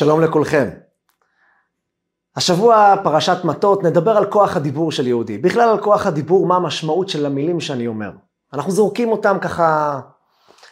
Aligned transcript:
שלום 0.00 0.20
לכולכם. 0.20 0.68
השבוע 2.36 2.94
פרשת 3.04 3.44
מטות, 3.44 3.82
נדבר 3.82 4.10
על 4.10 4.30
כוח 4.30 4.56
הדיבור 4.56 4.92
של 4.92 5.06
יהודי. 5.06 5.38
בכלל 5.38 5.68
על 5.68 5.80
כוח 5.80 6.06
הדיבור, 6.06 6.46
מה 6.46 6.56
המשמעות 6.56 7.08
של 7.08 7.26
המילים 7.26 7.60
שאני 7.60 7.86
אומר. 7.86 8.10
אנחנו 8.52 8.72
זורקים 8.72 9.12
אותם 9.12 9.38
ככה 9.40 10.00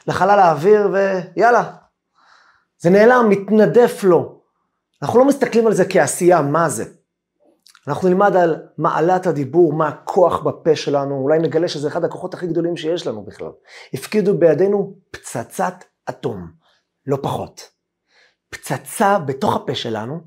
לחלל 0.06 0.38
האוויר 0.40 0.88
ויאללה. 0.92 1.72
זה 2.78 2.90
נעלם, 2.90 3.26
מתנדף 3.28 4.04
לו. 4.04 4.40
אנחנו 5.02 5.18
לא 5.18 5.24
מסתכלים 5.24 5.66
על 5.66 5.74
זה 5.74 5.84
כעשייה, 5.88 6.42
מה 6.42 6.68
זה. 6.68 6.84
אנחנו 7.88 8.08
נלמד 8.08 8.36
על 8.36 8.62
מעלת 8.78 9.26
הדיבור, 9.26 9.72
מה 9.72 9.88
הכוח 9.88 10.40
בפה 10.40 10.76
שלנו, 10.76 11.14
אולי 11.14 11.38
נגלה 11.38 11.68
שזה 11.68 11.88
אחד 11.88 12.04
הכוחות 12.04 12.34
הכי 12.34 12.46
גדולים 12.46 12.76
שיש 12.76 13.06
לנו 13.06 13.24
בכלל. 13.24 13.50
הפקידו 13.94 14.38
בידינו 14.38 14.94
פצצת 15.10 15.84
אטום, 16.08 16.50
לא 17.06 17.18
פחות. 17.22 17.77
פצצה 18.48 19.18
בתוך 19.18 19.56
הפה 19.56 19.74
שלנו, 19.74 20.20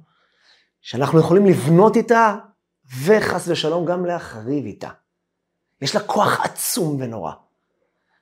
שאנחנו 0.81 1.19
יכולים 1.19 1.45
לבנות 1.45 1.95
איתה, 1.95 2.35
וחס 3.05 3.47
ושלום 3.47 3.85
גם 3.85 4.05
להחריב 4.05 4.65
איתה. 4.65 4.89
יש 5.81 5.95
לה 5.95 6.01
כוח 6.01 6.39
עצום 6.45 6.97
ונורא. 7.01 7.31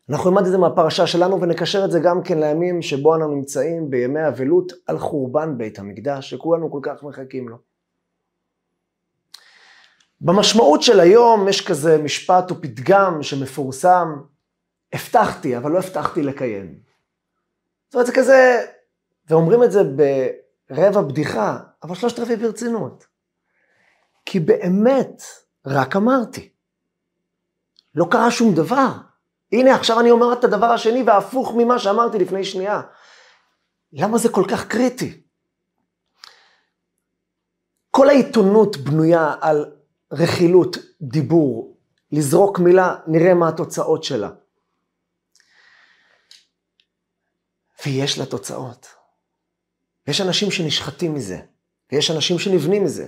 אנחנו 0.09 0.29
נלמד 0.29 0.45
את 0.45 0.51
זה 0.51 0.57
מהפרשה 0.57 1.07
שלנו 1.07 1.41
ונקשר 1.41 1.85
את 1.85 1.91
זה 1.91 1.99
גם 1.99 2.23
כן 2.23 2.39
לימים 2.39 2.81
שבו 2.81 3.15
אנו 3.15 3.35
נמצאים 3.35 3.89
בימי 3.89 4.27
אבלות 4.27 4.71
על 4.87 4.99
חורבן 4.99 5.57
בית 5.57 5.79
המקדש, 5.79 6.29
שכולנו 6.29 6.71
כל 6.71 6.79
כך 6.83 7.03
מחכים 7.03 7.49
לו. 7.49 7.57
במשמעות 10.21 10.81
של 10.81 10.99
היום 10.99 11.47
יש 11.47 11.67
כזה 11.67 11.97
משפט 11.97 12.51
או 12.51 12.61
פתגם 12.61 13.23
שמפורסם, 13.23 14.07
הבטחתי, 14.93 15.57
אבל 15.57 15.71
לא 15.71 15.77
הבטחתי 15.77 16.23
לקיים. 16.23 16.79
זאת 17.87 17.95
אומרת, 17.95 18.07
זה 18.07 18.13
כזה, 18.13 18.65
ואומרים 19.29 19.63
את 19.63 19.71
זה 19.71 19.79
ברבע 20.69 21.01
בדיחה, 21.01 21.57
אבל 21.83 21.95
שלושת 21.95 22.19
רבעי 22.19 22.35
ברצינות. 22.35 23.05
כי 24.25 24.39
באמת, 24.39 25.23
רק 25.65 25.95
אמרתי. 25.95 26.49
לא 27.95 28.07
קרה 28.11 28.31
שום 28.31 28.55
דבר. 28.55 28.87
הנה, 29.51 29.75
עכשיו 29.75 29.99
אני 29.99 30.11
אומר 30.11 30.33
את 30.33 30.43
הדבר 30.43 30.65
השני 30.65 31.03
והפוך 31.03 31.53
ממה 31.57 31.79
שאמרתי 31.79 32.17
לפני 32.17 32.43
שנייה. 32.43 32.81
למה 33.93 34.17
זה 34.17 34.29
כל 34.29 34.43
כך 34.51 34.67
קריטי? 34.67 35.23
כל 37.91 38.09
העיתונות 38.09 38.77
בנויה 38.77 39.35
על 39.41 39.75
רכילות, 40.11 40.77
דיבור, 41.01 41.77
לזרוק 42.11 42.59
מילה, 42.59 42.95
נראה 43.07 43.33
מה 43.33 43.49
התוצאות 43.49 44.03
שלה. 44.03 44.29
ויש 47.85 48.19
לה 48.19 48.25
תוצאות. 48.25 48.98
יש 50.09 50.21
אנשים 50.21 50.51
שנשחטים 50.51 51.13
מזה, 51.13 51.39
ויש 51.91 52.11
אנשים 52.11 52.39
שנבנים 52.39 52.83
מזה, 52.83 53.07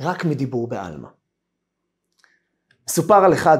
רק 0.00 0.24
מדיבור 0.24 0.68
בעלמא. 0.68 1.08
מסופר 2.88 3.24
על 3.24 3.32
אחד 3.32 3.58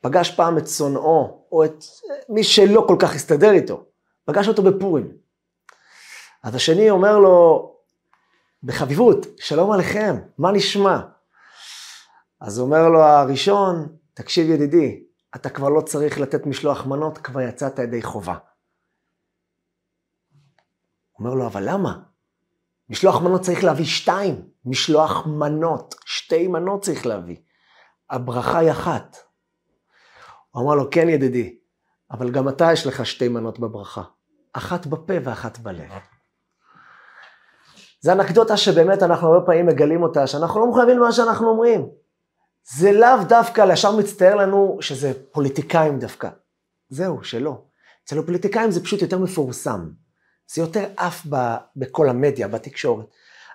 שפגש 0.00 0.30
פעם 0.30 0.58
את 0.58 0.68
שונאו, 0.68 1.46
או 1.52 1.64
את 1.64 1.84
מי 2.28 2.44
שלא 2.44 2.84
כל 2.88 2.96
כך 2.98 3.14
הסתדר 3.14 3.50
איתו, 3.50 3.84
פגש 4.24 4.48
אותו 4.48 4.62
בפורים. 4.62 5.12
אז 6.42 6.54
השני 6.54 6.90
אומר 6.90 7.18
לו, 7.18 7.70
בחביבות, 8.62 9.26
שלום 9.40 9.72
עליכם, 9.72 10.16
מה 10.38 10.52
נשמע? 10.52 11.00
אז 12.40 12.60
אומר 12.60 12.88
לו 12.88 13.02
הראשון, 13.02 13.88
תקשיב 14.14 14.50
ידידי, 14.50 15.02
אתה 15.34 15.48
כבר 15.50 15.68
לא 15.68 15.80
צריך 15.80 16.20
לתת 16.20 16.46
משלוח 16.46 16.86
מנות, 16.86 17.18
כבר 17.18 17.40
יצאת 17.40 17.78
ידי 17.78 18.02
חובה. 18.02 18.34
אומר 21.18 21.34
לו, 21.34 21.46
אבל 21.46 21.62
למה? 21.70 21.98
משלוח 22.88 23.22
מנות 23.22 23.40
צריך 23.40 23.64
להביא 23.64 23.84
שתיים, 23.84 24.48
משלוח 24.64 25.26
מנות, 25.26 25.94
שתי 26.04 26.48
מנות 26.48 26.82
צריך 26.82 27.06
להביא. 27.06 27.36
הברכה 28.10 28.58
היא 28.58 28.70
אחת. 28.70 29.16
הוא 30.50 30.62
אמר 30.62 30.74
לו, 30.74 30.90
כן 30.90 31.08
ידידי, 31.08 31.58
אבל 32.10 32.30
גם 32.30 32.48
אתה 32.48 32.72
יש 32.72 32.86
לך 32.86 33.06
שתי 33.06 33.28
מנות 33.28 33.58
בברכה, 33.58 34.02
אחת 34.52 34.86
בפה 34.86 35.14
ואחת 35.24 35.58
בלב. 35.58 35.90
זה 38.00 38.12
אנקדוטה 38.12 38.56
שבאמת 38.56 39.02
אנחנו 39.02 39.28
הרבה 39.28 39.46
פעמים 39.46 39.66
מגלים 39.66 40.02
אותה, 40.02 40.26
שאנחנו 40.26 40.60
לא 40.60 40.66
מחויבים 40.70 40.98
למה 40.98 41.12
שאנחנו 41.12 41.48
אומרים. 41.48 41.88
זה 42.64 42.92
לאו 42.92 43.24
דווקא, 43.28 43.64
ישר 43.72 43.96
מצטער 43.96 44.34
לנו 44.34 44.78
שזה 44.80 45.12
פוליטיקאים 45.32 45.98
דווקא. 45.98 46.28
זהו, 46.88 47.24
שלא. 47.24 47.62
אצל 48.04 48.18
הפוליטיקאים 48.18 48.70
זה 48.70 48.84
פשוט 48.84 49.02
יותר 49.02 49.18
מפורסם. 49.18 49.90
זה 50.52 50.62
יותר 50.62 50.84
עף 50.96 51.26
בכל 51.76 52.08
המדיה, 52.08 52.48
בתקשורת. 52.48 53.06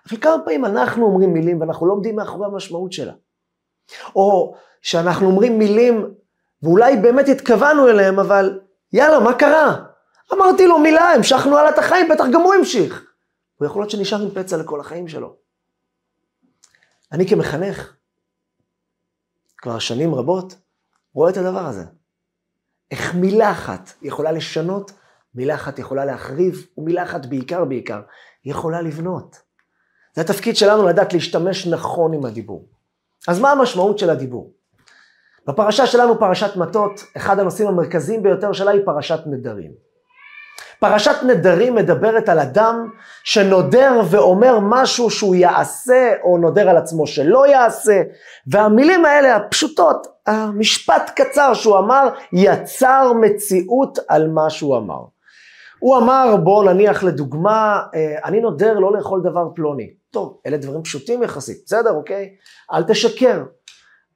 אבל 0.10 0.22
כמה 0.22 0.36
פעמים 0.46 0.66
אנחנו 0.66 1.06
אומרים 1.06 1.34
מילים 1.34 1.62
ואנחנו 1.62 1.88
לא 1.88 1.94
עומדים 1.94 2.16
מאחורי 2.16 2.46
המשמעות 2.46 2.94
שלה. 2.94 3.14
או 4.16 4.56
שאנחנו 4.82 5.28
אומרים 5.28 5.60
מילים 5.60 6.14
ואולי 6.64 6.98
באמת 6.98 7.28
התכוונו 7.28 7.90
אליהם, 7.90 8.20
אבל 8.20 8.60
יאללה, 8.94 9.20
מה 9.20 9.34
קרה? 9.34 9.86
אמרתי 10.34 10.68
לו 10.68 10.80
מילה, 10.80 11.12
המשכנו 11.12 11.58
הלאה 11.58 11.70
את 11.70 11.78
החיים, 11.78 12.10
בטח 12.10 12.24
גם 12.34 12.42
הוא 12.42 12.54
המשיך. 12.54 13.06
הוא 13.56 13.66
יכול 13.66 13.82
להיות 13.82 13.92
שנשאר 13.92 14.22
עם 14.22 14.30
פצע 14.32 14.58
לכל 14.58 14.80
החיים 14.80 15.08
שלו. 15.08 15.36
אני 17.12 17.28
כמחנך, 17.28 17.94
כבר 19.58 19.80
שנים 19.80 20.16
רבות, 20.16 20.56
רואה 21.14 21.32
את 21.32 21.38
הדבר 21.38 21.66
הזה. 21.66 21.84
איך 22.92 23.16
מילה 23.16 23.52
אחת 23.52 23.92
יכולה 24.02 24.32
לשנות, 24.32 24.92
מילה 25.36 25.56
אחת 25.56 25.80
יכולה 25.80 26.06
להחריב, 26.06 26.68
ומילה 26.78 27.04
אחת 27.04 27.26
בעיקר 27.26 27.66
בעיקר 27.66 28.02
יכולה 28.46 28.82
לבנות. 28.82 29.42
זה 30.16 30.22
התפקיד 30.22 30.56
שלנו 30.56 30.88
לדעת 30.88 31.14
להשתמש 31.14 31.68
נכון 31.68 32.14
עם 32.14 32.26
הדיבור. 32.26 32.66
אז 33.28 33.40
מה 33.40 33.52
המשמעות 33.52 34.00
של 34.00 34.10
הדיבור? 34.10 34.54
בפרשה 35.48 35.88
שלנו, 35.88 36.20
פרשת 36.20 36.56
מטות, 36.56 37.04
אחד 37.18 37.40
הנושאים 37.40 37.68
המרכזיים 37.68 38.24
ביותר 38.24 38.52
שלה 38.52 38.72
היא 38.72 38.82
פרשת 38.86 39.20
נדרים. 39.26 39.72
פרשת 40.80 41.16
נדרים 41.28 41.76
מדברת 41.76 42.30
על 42.30 42.40
אדם 42.40 42.90
שנודר 43.24 44.02
ואומר 44.10 44.60
משהו 44.62 45.10
שהוא 45.10 45.36
יעשה, 45.36 46.14
או 46.24 46.38
נודר 46.38 46.70
על 46.70 46.78
עצמו 46.78 47.08
שלא 47.08 47.48
יעשה, 47.48 48.02
והמילים 48.48 49.06
האלה 49.06 49.36
הפשוטות, 49.36 50.08
המשפט 50.28 51.12
קצר 51.16 51.54
שהוא 51.54 51.78
אמר, 51.78 52.10
יצר 52.34 53.14
מציאות 53.14 53.98
על 54.08 54.28
מה 54.28 54.50
שהוא 54.50 54.78
אמר. 54.78 55.02
הוא 55.80 55.98
אמר, 55.98 56.36
בוא 56.44 56.74
נניח 56.74 57.04
לדוגמה, 57.04 57.84
אה, 57.96 58.16
אני 58.24 58.42
נודר 58.42 58.80
לא 58.80 58.98
לאכול 58.98 59.22
דבר 59.24 59.48
פלוני. 59.56 59.94
טוב, 60.12 60.42
אלה 60.46 60.58
דברים 60.58 60.84
פשוטים 60.84 61.24
יחסית, 61.24 61.64
בסדר, 61.66 61.92
אוקיי? 61.92 62.36
אל 62.74 62.84
תשקר. 62.84 63.44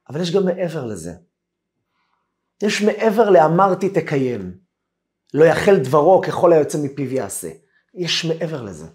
אבל 0.09 0.21
יש 0.21 0.35
גם 0.35 0.45
מעבר 0.45 0.85
לזה. 0.85 1.13
יש 2.63 2.81
מעבר 2.81 3.29
לאמרתי 3.29 3.89
תקיים. 3.89 4.57
לא 5.33 5.45
יחל 5.45 5.79
דברו 5.79 6.21
ככל 6.21 6.53
היוצא 6.53 6.77
מפיו 6.83 7.13
יעשה. 7.13 7.49
יש 7.93 8.25
מעבר 8.25 8.61
לזה. 8.61 8.87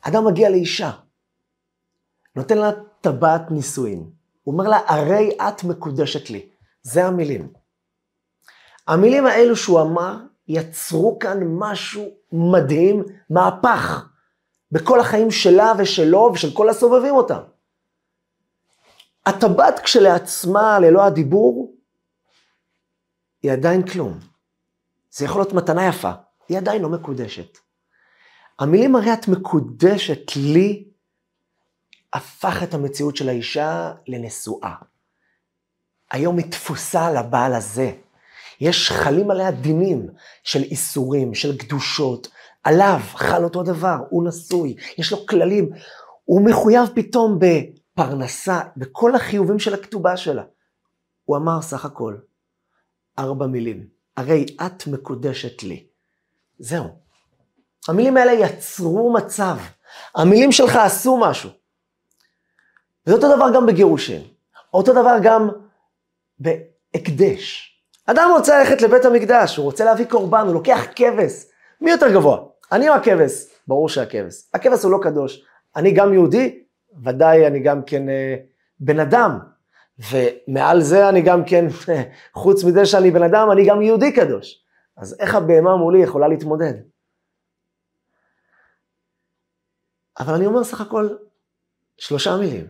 אדם 0.00 0.26
מגיע 0.26 0.50
לאישה, 0.50 0.90
נותן 2.36 2.58
לה 2.58 2.70
טבעת 3.00 3.50
נישואין. 3.50 4.10
הוא 4.42 4.52
אומר 4.52 4.68
לה, 4.68 4.78
הרי 4.86 5.30
את 5.48 5.64
מקודשת 5.64 6.30
לי. 6.30 6.48
זה 6.82 7.04
המילים. 7.04 7.52
המילים 8.86 9.26
האלו 9.26 9.56
שהוא 9.56 9.80
אמר, 9.80 10.16
יצרו 10.48 11.18
כאן 11.18 11.38
משהו 11.44 12.10
מדהים, 12.32 13.04
מהפך, 13.30 14.08
בכל 14.72 15.00
החיים 15.00 15.30
שלה 15.30 15.72
ושלו 15.78 16.30
ושל 16.34 16.54
כל 16.54 16.68
הסובבים 16.68 17.14
אותה. 17.14 17.40
הטבעת 19.26 19.78
כשלעצמה, 19.78 20.78
ללא 20.78 21.04
הדיבור, 21.04 21.74
היא 23.42 23.52
עדיין 23.52 23.86
כלום. 23.86 24.18
זה 25.10 25.24
יכול 25.24 25.40
להיות 25.40 25.52
מתנה 25.52 25.86
יפה, 25.86 26.12
היא 26.48 26.58
עדיין 26.58 26.82
לא 26.82 26.88
מקודשת. 26.88 27.58
המילים 28.58 28.96
הרי 28.96 29.12
את 29.12 29.28
מקודשת 29.28 30.36
לי, 30.36 30.88
הפך 32.12 32.62
את 32.62 32.74
המציאות 32.74 33.16
של 33.16 33.28
האישה 33.28 33.92
לנשואה. 34.06 34.74
היום 36.10 36.38
היא 36.38 36.50
תפוסה 36.50 37.06
על 37.06 37.16
הבעל 37.16 37.54
הזה. 37.54 37.92
יש 38.60 38.90
חלים 38.90 39.30
עליה 39.30 39.50
דינים 39.50 40.06
של 40.44 40.62
איסורים, 40.62 41.34
של 41.34 41.58
קדושות. 41.58 42.28
עליו 42.64 43.00
חל 43.14 43.44
אותו 43.44 43.62
דבר, 43.62 43.96
הוא 44.10 44.28
נשוי, 44.28 44.76
יש 44.98 45.12
לו 45.12 45.26
כללים. 45.26 45.70
הוא 46.24 46.46
מחויב 46.46 46.88
פתאום 46.94 47.38
בפרנסה, 47.38 48.60
בכל 48.76 49.14
החיובים 49.14 49.58
של 49.58 49.74
הכתובה 49.74 50.16
שלה. 50.16 50.42
הוא 51.24 51.36
אמר 51.36 51.62
סך 51.62 51.84
הכל 51.84 52.16
ארבע 53.18 53.46
מילים. 53.46 53.86
הרי 54.16 54.46
את 54.66 54.86
מקודשת 54.86 55.62
לי. 55.62 55.86
זהו. 56.58 56.84
המילים 57.88 58.16
האלה 58.16 58.32
יצרו 58.32 59.12
מצב. 59.12 59.56
המילים 60.14 60.52
שלך 60.52 60.76
עשו 60.76 61.16
משהו. 61.20 61.50
וזה 63.06 63.16
אותו 63.16 63.36
דבר 63.36 63.46
גם 63.54 63.66
בגירושים. 63.66 64.22
אותו 64.74 64.92
דבר 64.92 65.16
גם 65.22 65.48
בהקדש. 66.38 67.72
אדם 68.06 68.30
רוצה 68.36 68.58
ללכת 68.58 68.82
לבית 68.82 69.04
המקדש, 69.04 69.56
הוא 69.56 69.64
רוצה 69.64 69.84
להביא 69.84 70.06
קורבן, 70.06 70.46
הוא 70.46 70.54
לוקח 70.54 70.80
כבש. 70.96 71.44
מי 71.80 71.90
יותר 71.90 72.14
גבוה? 72.14 72.38
אני 72.72 72.88
או 72.88 72.94
הכבש? 72.94 73.32
ברור 73.66 73.88
שהכבש. 73.88 74.34
הכבש 74.54 74.82
הוא 74.82 74.92
לא 74.92 74.98
קדוש. 75.02 75.44
אני 75.76 75.92
גם 75.92 76.12
יהודי, 76.12 76.62
ודאי 77.04 77.46
אני 77.46 77.60
גם 77.60 77.82
כן 77.82 78.08
אה, 78.08 78.36
בן 78.80 79.00
אדם. 79.00 79.38
ומעל 80.10 80.80
זה 80.80 81.08
אני 81.08 81.22
גם 81.22 81.44
כן, 81.44 81.66
חוץ 82.42 82.64
מזה 82.64 82.86
שאני 82.86 83.10
בן 83.10 83.22
אדם, 83.22 83.48
אני 83.52 83.68
גם 83.68 83.82
יהודי 83.82 84.12
קדוש. 84.12 84.62
אז 84.96 85.16
איך 85.20 85.34
הבהמה 85.34 85.76
מולי 85.76 85.98
יכולה 85.98 86.28
להתמודד? 86.28 86.74
אבל 90.18 90.34
אני 90.34 90.46
אומר 90.46 90.64
סך 90.64 90.80
הכל 90.80 91.08
שלושה 91.98 92.36
מילים. 92.36 92.66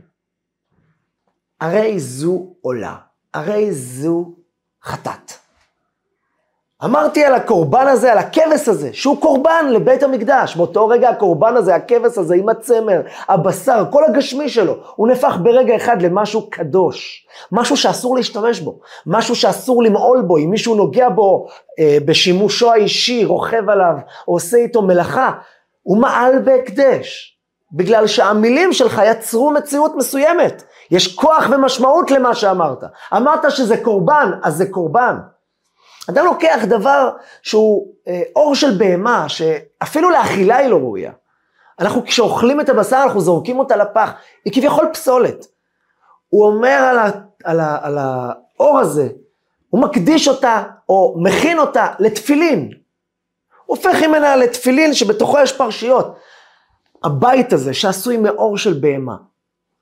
הרי 1.60 2.00
זו 2.00 2.54
עולה, 2.60 2.96
הרי 3.34 3.72
זו 3.72 4.36
חטאת. 4.82 5.25
אמרתי 6.84 7.24
על 7.24 7.34
הקורבן 7.34 7.86
הזה, 7.86 8.12
על 8.12 8.18
הכבש 8.18 8.68
הזה, 8.68 8.90
שהוא 8.92 9.20
קורבן 9.20 9.66
לבית 9.70 10.02
המקדש. 10.02 10.56
באותו 10.56 10.88
רגע 10.88 11.08
הקורבן 11.08 11.56
הזה, 11.56 11.74
הכבש 11.74 12.18
הזה 12.18 12.34
עם 12.34 12.48
הצמר, 12.48 13.00
הבשר, 13.28 13.84
כל 13.90 14.04
הגשמי 14.04 14.48
שלו, 14.48 14.74
הוא 14.96 15.08
נהפך 15.08 15.36
ברגע 15.42 15.76
אחד 15.76 16.02
למשהו 16.02 16.50
קדוש. 16.50 17.26
משהו 17.52 17.76
שאסור 17.76 18.16
להשתמש 18.16 18.60
בו, 18.60 18.78
משהו 19.06 19.36
שאסור 19.36 19.82
למעול 19.82 20.22
בו. 20.22 20.38
אם 20.38 20.50
מישהו 20.50 20.74
נוגע 20.74 21.08
בו 21.08 21.46
אה, 21.78 21.98
בשימושו 22.06 22.72
האישי, 22.72 23.24
רוכב 23.24 23.70
עליו, 23.70 23.94
עושה 24.24 24.56
איתו 24.56 24.82
מלאכה, 24.82 25.30
הוא 25.82 25.98
מעל 25.98 26.38
בהקדש. 26.38 27.32
בגלל 27.72 28.06
שהמילים 28.06 28.72
שלך 28.72 29.02
יצרו 29.06 29.50
מציאות 29.50 29.92
מסוימת. 29.96 30.62
יש 30.90 31.14
כוח 31.14 31.44
ומשמעות 31.50 32.10
למה 32.10 32.34
שאמרת. 32.34 32.78
אמרת 33.16 33.50
שזה 33.50 33.76
קורבן, 33.76 34.30
אז 34.42 34.56
זה 34.56 34.70
קורבן. 34.70 35.16
אדם 36.10 36.24
לוקח 36.24 36.58
דבר 36.68 37.10
שהוא 37.42 37.94
אה, 38.08 38.22
אור 38.36 38.54
של 38.54 38.78
בהמה, 38.78 39.28
שאפילו 39.28 40.10
לאכילה 40.10 40.56
היא 40.56 40.68
לא 40.68 40.76
ראויה. 40.76 41.12
אנחנו 41.78 42.04
כשאוכלים 42.04 42.60
את 42.60 42.68
הבשר 42.68 43.02
אנחנו 43.04 43.20
זורקים 43.20 43.58
אותה 43.58 43.76
לפח, 43.76 44.12
היא 44.44 44.52
כביכול 44.52 44.88
פסולת. 44.92 45.46
הוא 46.28 46.46
אומר 46.46 46.68
על, 46.90 46.98
ה, 46.98 47.10
על, 47.44 47.60
ה, 47.60 47.78
על 47.82 47.98
האור 47.98 48.78
הזה, 48.78 49.08
הוא 49.70 49.82
מקדיש 49.82 50.28
אותה 50.28 50.62
או 50.88 51.16
מכין 51.22 51.58
אותה 51.58 51.86
לתפילין. 51.98 52.70
הוא 53.66 53.76
הופך 53.76 54.02
ממנה 54.02 54.36
לתפילין 54.36 54.94
שבתוכו 54.94 55.38
יש 55.38 55.52
פרשיות. 55.52 56.16
הבית 57.04 57.52
הזה 57.52 57.74
שעשוי 57.74 58.16
מאור 58.16 58.58
של 58.58 58.74
בהמה, 58.80 59.16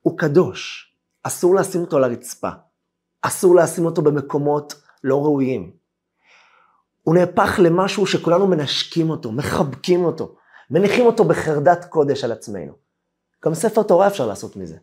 הוא 0.02 0.18
קדוש. 0.18 0.90
אסור 1.22 1.54
לשים 1.54 1.80
אותו 1.80 1.96
על 1.96 2.04
הרצפה. 2.04 2.48
אסור 3.22 3.56
לשים 3.56 3.84
אותו 3.84 4.02
במקומות 4.02 4.74
לא 5.04 5.22
ראויים. 5.22 5.83
הוא 7.04 7.14
נהפך 7.14 7.60
למשהו 7.62 8.06
שכולנו 8.06 8.46
מנשקים 8.46 9.10
אותו, 9.10 9.32
מחבקים 9.32 10.04
אותו, 10.04 10.34
מניחים 10.70 11.06
אותו 11.06 11.24
בחרדת 11.24 11.84
קודש 11.84 12.24
על 12.24 12.32
עצמנו. 12.32 12.72
גם 13.44 13.54
ספר 13.54 13.82
תורה 13.82 14.06
אפשר 14.06 14.26
לעשות 14.26 14.56
מזה. 14.56 14.76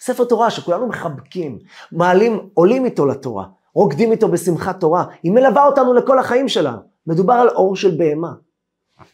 ספר 0.00 0.24
תורה 0.24 0.50
שכולנו 0.50 0.86
מחבקים, 0.86 1.58
מעלים, 1.92 2.48
עולים 2.54 2.84
איתו 2.84 3.06
לתורה, 3.06 3.46
רוקדים 3.74 4.12
איתו 4.12 4.28
בשמחת 4.28 4.80
תורה, 4.80 5.04
היא 5.22 5.32
מלווה 5.32 5.66
אותנו 5.66 5.94
לכל 5.94 6.18
החיים 6.18 6.48
שלנו. 6.48 6.78
מדובר 7.06 7.34
על 7.34 7.48
אור 7.48 7.76
של 7.76 7.96
בהמה. 7.98 8.32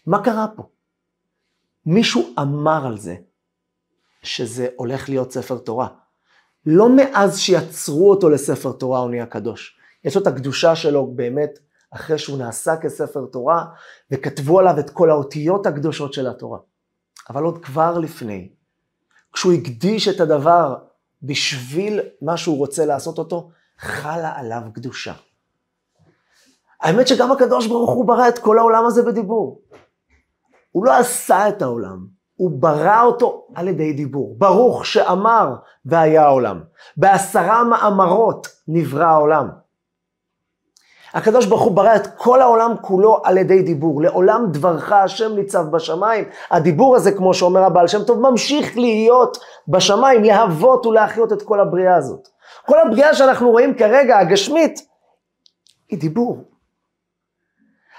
מה 0.06 0.25
קרה 0.25 0.46
פה? 0.56 0.62
מישהו 1.87 2.35
אמר 2.38 2.87
על 2.87 2.99
זה 2.99 3.17
שזה 4.23 4.69
הולך 4.76 5.08
להיות 5.08 5.32
ספר 5.32 5.58
תורה. 5.58 5.88
לא 6.67 6.88
מאז 6.96 7.38
שיצרו 7.38 8.11
אותו 8.11 8.31
לספר 8.31 8.73
תורה 8.73 8.99
הוא 8.99 9.11
נהיה 9.11 9.26
קדוש. 9.26 9.79
יש 10.05 10.17
לו 10.17 10.23
את 10.23 10.26
הקדושה 10.26 10.76
שלו 10.76 11.06
באמת 11.06 11.58
אחרי 11.91 12.19
שהוא 12.19 12.39
נעשה 12.39 12.77
כספר 12.77 13.27
תורה 13.33 13.65
וכתבו 14.11 14.59
עליו 14.59 14.79
את 14.79 14.91
כל 14.91 15.11
האותיות 15.11 15.67
הקדושות 15.67 16.13
של 16.13 16.27
התורה. 16.27 16.59
אבל 17.31 17.43
עוד 17.43 17.65
כבר 17.65 17.99
לפני, 17.99 18.49
כשהוא 19.33 19.53
הקדיש 19.53 20.09
את 20.09 20.21
הדבר 20.21 20.77
בשביל 21.23 22.01
מה 22.23 22.37
שהוא 22.37 22.59
רוצה 22.59 22.87
לעשות 22.87 23.19
אותו, 23.19 23.51
חלה 23.79 24.33
עליו 24.37 24.63
קדושה. 24.75 25.13
האמת 26.81 27.09
שגם 27.09 27.33
הקדוש 27.33 27.67
ברוך 27.67 27.91
הוא 27.91 28.07
ברא 28.07 28.29
את 28.29 28.39
כל 28.39 28.59
העולם 28.59 28.87
הזה 28.87 29.03
בדיבור. 29.03 29.63
הוא 30.71 30.85
לא 30.85 30.99
עשה 30.99 31.49
את 31.49 31.63
העולם, 31.63 32.07
הוא 32.35 32.61
ברא 32.61 33.03
אותו 33.03 33.47
על 33.55 33.69
ידי 33.69 33.93
דיבור. 33.93 34.35
ברוך 34.39 34.87
שאמר 34.87 35.55
והיה 35.85 36.25
העולם. 36.25 36.63
בעשרה 36.97 37.65
מאמרות 37.65 38.47
נברא 38.69 39.05
העולם. 39.05 39.49
הקדוש 41.15 41.47
ברוך 41.47 41.62
הוא 41.62 41.73
ברא 41.73 41.97
את 41.97 42.07
כל 42.17 42.41
העולם 42.41 42.75
כולו 42.81 43.21
על 43.25 43.39
ידי 43.39 43.62
דיבור. 43.62 44.03
לעולם 44.03 44.47
דברך 44.53 44.93
השם 44.93 45.35
ניצב 45.35 45.71
בשמיים. 45.71 46.25
הדיבור 46.51 46.97
הזה, 46.97 47.12
כמו 47.12 47.35
שאומר 47.35 47.62
הבעל 47.62 47.89
שם 47.89 48.05
טוב, 48.05 48.31
ממשיך 48.31 48.79
להיות 48.79 49.39
בשמיים, 49.69 50.25
להוות 50.25 50.87
ולהחיות 50.87 51.33
את 51.33 51.43
כל 51.43 51.61
הבריאה 51.61 51.97
הזאת. 51.97 52.29
כל 52.67 52.79
הבריאה 52.79 53.15
שאנחנו 53.15 53.51
רואים 53.51 53.75
כרגע, 53.75 54.19
הגשמית, 54.19 54.87
היא 55.89 55.99
דיבור. 55.99 56.45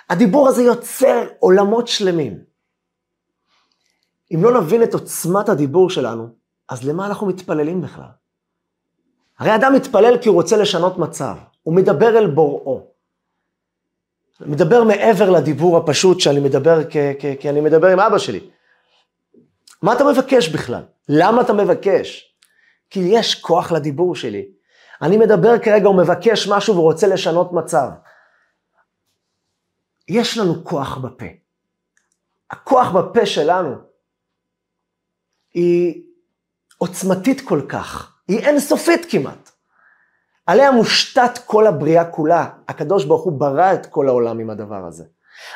הדיבור 0.09 0.47
הזה 0.47 0.63
יוצר 0.63 1.27
עולמות 1.39 1.87
שלמים. 1.87 2.37
אם 4.33 4.43
לא 4.43 4.61
נבין 4.61 4.83
את 4.83 4.93
עוצמת 4.93 5.49
הדיבור 5.49 5.89
שלנו, 5.89 6.27
אז 6.69 6.87
למה 6.87 7.05
אנחנו 7.05 7.27
מתפללים 7.27 7.81
בכלל? 7.81 8.09
הרי 9.39 9.55
אדם 9.55 9.73
מתפלל 9.73 10.17
כי 10.21 10.29
הוא 10.29 10.35
רוצה 10.35 10.57
לשנות 10.57 10.97
מצב, 10.97 11.35
הוא 11.63 11.75
מדבר 11.75 12.17
אל 12.17 12.27
בוראו. 12.27 12.90
מדבר 14.45 14.83
מעבר 14.83 15.29
לדיבור 15.29 15.77
הפשוט 15.77 16.19
שאני 16.19 16.39
מדבר 16.39 16.89
כי 17.39 17.49
אני 17.49 17.61
מדבר 17.61 17.87
עם 17.87 17.99
אבא 17.99 18.17
שלי. 18.17 18.49
מה 19.81 19.93
אתה 19.93 20.03
מבקש 20.03 20.49
בכלל? 20.49 20.83
למה 21.09 21.41
אתה 21.41 21.53
מבקש? 21.53 22.35
כי 22.89 22.99
יש 22.99 23.41
כוח 23.41 23.71
לדיבור 23.71 24.15
שלי. 24.15 24.45
אני 25.01 25.17
מדבר 25.17 25.59
כרגע 25.59 25.89
ומבקש 25.89 26.47
משהו 26.47 26.75
ורוצה 26.75 27.07
לשנות 27.07 27.53
מצב. 27.53 27.89
יש 30.07 30.37
לנו 30.37 30.65
כוח 30.65 30.97
בפה. 30.97 31.25
הכוח 32.51 32.91
בפה 32.91 33.25
שלנו 33.25 33.75
היא 35.53 36.03
עוצמתית 36.77 37.41
כל 37.41 37.61
כך, 37.69 38.17
היא 38.27 38.39
אינסופית 38.39 39.05
כמעט. 39.09 39.40
עליה 40.45 40.71
מושתת 40.71 41.37
כל 41.45 41.67
הבריאה 41.67 42.05
כולה. 42.05 42.49
הקדוש 42.67 43.05
ברוך 43.05 43.23
הוא 43.23 43.39
ברא 43.39 43.73
את 43.73 43.85
כל 43.85 44.07
העולם 44.07 44.39
עם 44.39 44.49
הדבר 44.49 44.85
הזה. 44.87 45.03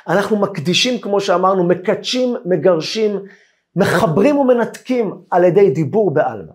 אנחנו 0.07 0.37
מקדישים, 0.37 1.01
כמו 1.01 1.21
שאמרנו, 1.21 1.63
מקדשים, 1.63 2.35
מגרשים, 2.45 3.19
מחברים 3.75 4.37
ומנתקים 4.37 5.21
על 5.31 5.43
ידי 5.43 5.69
דיבור 5.69 6.13
בעלמא. 6.13 6.51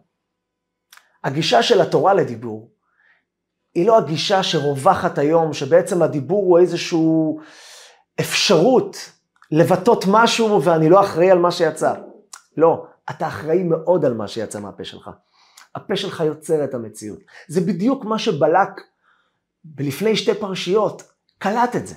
הגישה 1.25 1.63
של 1.63 1.81
התורה 1.81 2.15
לדיבור 2.15 2.71
היא 3.75 3.87
לא 3.87 3.99
הגישה 3.99 4.43
שרווחת 4.43 5.19
היום, 5.19 5.53
שבעצם 5.53 6.03
הדיבור 6.03 6.43
הוא 6.45 6.59
איזושהי 6.59 6.99
אפשרות 8.21 8.97
לבטאות 9.51 10.05
משהו 10.09 10.63
ואני 10.63 10.89
לא 10.89 11.01
אחראי 11.01 11.31
על 11.31 11.39
מה 11.39 11.51
שיצא. 11.51 11.95
לא, 12.57 12.87
אתה 13.11 13.27
אחראי 13.27 13.63
מאוד 13.63 14.05
על 14.05 14.15
מה 14.15 14.29
שיצא 14.29 14.61
מהפה 14.61 14.85
שלך. 14.85 15.11
הפה 15.75 15.97
שלך 15.97 16.21
יוצר 16.21 16.65
את 16.65 16.75
המציאות. 16.75 17.19
זה 17.49 17.61
בדיוק 17.61 18.05
מה 18.05 18.19
שבלק 18.19 18.81
בלפני 19.65 20.17
שתי 20.17 20.35
פרשיות, 20.35 21.03
קלט 21.39 21.77
את 21.77 21.87
זה. 21.87 21.95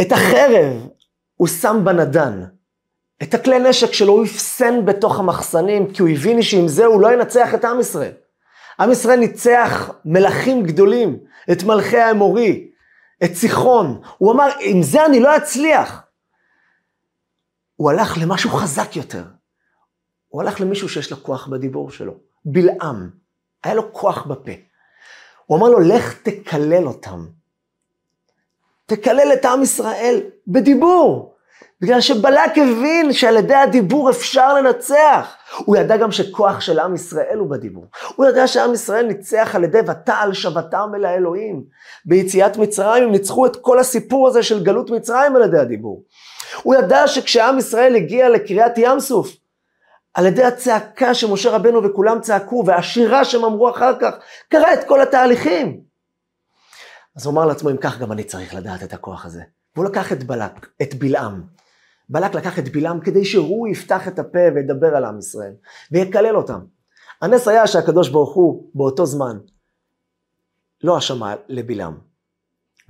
את 0.00 0.12
החרב 0.12 0.88
הוא 1.34 1.48
שם 1.48 1.80
בנדן. 1.84 2.44
את 3.22 3.34
הכלי 3.34 3.58
נשק 3.58 3.92
שלו 3.92 4.12
הוא 4.12 4.24
אפסן 4.24 4.84
בתוך 4.84 5.18
המחסנים, 5.18 5.92
כי 5.92 6.02
הוא 6.02 6.10
הבין 6.10 6.42
שעם 6.42 6.68
זה 6.68 6.84
הוא 6.84 7.00
לא 7.00 7.12
ינצח 7.12 7.54
את 7.54 7.64
עם 7.64 7.80
ישראל. 7.80 8.12
עם 8.80 8.92
ישראל 8.92 9.18
ניצח 9.18 9.90
מלכים 10.04 10.62
גדולים, 10.62 11.18
את 11.52 11.62
מלכי 11.62 11.98
האמורי, 11.98 12.70
את 13.24 13.34
סיחון. 13.34 14.00
הוא 14.18 14.32
אמר, 14.32 14.48
עם 14.60 14.82
זה 14.82 15.06
אני 15.06 15.20
לא 15.20 15.36
אצליח. 15.36 16.02
הוא 17.76 17.90
הלך 17.90 18.18
למשהו 18.20 18.50
חזק 18.50 18.96
יותר. 18.96 19.24
הוא 20.28 20.42
הלך 20.42 20.60
למישהו 20.60 20.88
שיש 20.88 21.10
לו 21.10 21.22
כוח 21.22 21.46
בדיבור 21.46 21.90
שלו, 21.90 22.14
בלעם, 22.44 23.10
היה 23.64 23.74
לו 23.74 23.92
כוח 23.92 24.26
בפה. 24.26 24.52
הוא 25.46 25.58
אמר 25.58 25.68
לו, 25.68 25.80
לך 25.80 26.22
תקלל 26.22 26.86
אותם. 26.86 27.26
תקלל 28.86 29.32
את 29.32 29.44
עם 29.44 29.62
ישראל 29.62 30.20
בדיבור. 30.46 31.34
בגלל 31.80 32.00
שבלק 32.00 32.58
הבין 32.58 33.12
שעל 33.12 33.36
ידי 33.36 33.54
הדיבור 33.54 34.10
אפשר 34.10 34.54
לנצח. 34.54 35.36
הוא 35.64 35.76
ידע 35.76 35.96
גם 35.96 36.12
שכוח 36.12 36.60
של 36.60 36.78
עם 36.78 36.94
ישראל 36.94 37.38
הוא 37.38 37.50
בדיבור. 37.50 37.86
הוא 38.16 38.26
ידע 38.26 38.46
שעם 38.46 38.74
ישראל 38.74 39.06
ניצח 39.06 39.54
על 39.54 39.64
ידי 39.64 39.78
ותעל 39.78 40.34
שבתם 40.34 40.90
אל 40.94 41.04
האלוהים. 41.04 41.64
ביציאת 42.04 42.56
מצרים 42.56 43.04
הם 43.04 43.10
ניצחו 43.10 43.46
את 43.46 43.56
כל 43.56 43.78
הסיפור 43.78 44.28
הזה 44.28 44.42
של 44.42 44.64
גלות 44.64 44.90
מצרים 44.90 45.36
על 45.36 45.42
ידי 45.42 45.58
הדיבור. 45.58 46.04
הוא 46.62 46.74
ידע 46.74 47.06
שכשעם 47.06 47.58
ישראל 47.58 47.96
הגיע 47.96 48.28
לקריאת 48.28 48.72
ים 48.76 49.00
סוף, 49.00 49.36
על 50.18 50.26
ידי 50.26 50.44
הצעקה 50.44 51.14
שמשה 51.14 51.50
רבנו 51.50 51.82
וכולם 51.84 52.20
צעקו, 52.20 52.64
והשירה 52.66 53.24
שהם 53.24 53.44
אמרו 53.44 53.70
אחר 53.70 53.92
כך, 54.00 54.14
קרה 54.48 54.74
את 54.74 54.88
כל 54.88 55.00
התהליכים. 55.00 55.80
אז 57.16 57.26
הוא 57.26 57.32
אמר 57.32 57.46
לעצמו, 57.46 57.70
אם 57.70 57.76
כך 57.76 57.98
גם 57.98 58.12
אני 58.12 58.24
צריך 58.24 58.54
לדעת 58.54 58.82
את 58.82 58.92
הכוח 58.92 59.26
הזה. 59.26 59.42
והוא 59.76 59.86
לקח 59.86 60.12
את 60.12 60.24
בלק, 60.24 60.68
את 60.82 60.94
בלעם, 60.94 61.42
בלק 62.08 62.34
לקח 62.34 62.58
את 62.58 62.72
בלעם 62.72 63.00
כדי 63.00 63.24
שהוא 63.24 63.68
יפתח 63.68 64.08
את 64.08 64.18
הפה 64.18 64.38
וידבר 64.54 64.96
על 64.96 65.04
עם 65.04 65.18
ישראל, 65.18 65.52
ויקלל 65.92 66.36
אותם. 66.36 66.60
הנס 67.22 67.48
היה 67.48 67.66
שהקדוש 67.66 68.08
ברוך 68.08 68.34
הוא 68.34 68.70
באותו 68.74 69.06
זמן 69.06 69.38
לא 70.84 70.98
אשמה 70.98 71.34
לבלעם. 71.48 71.98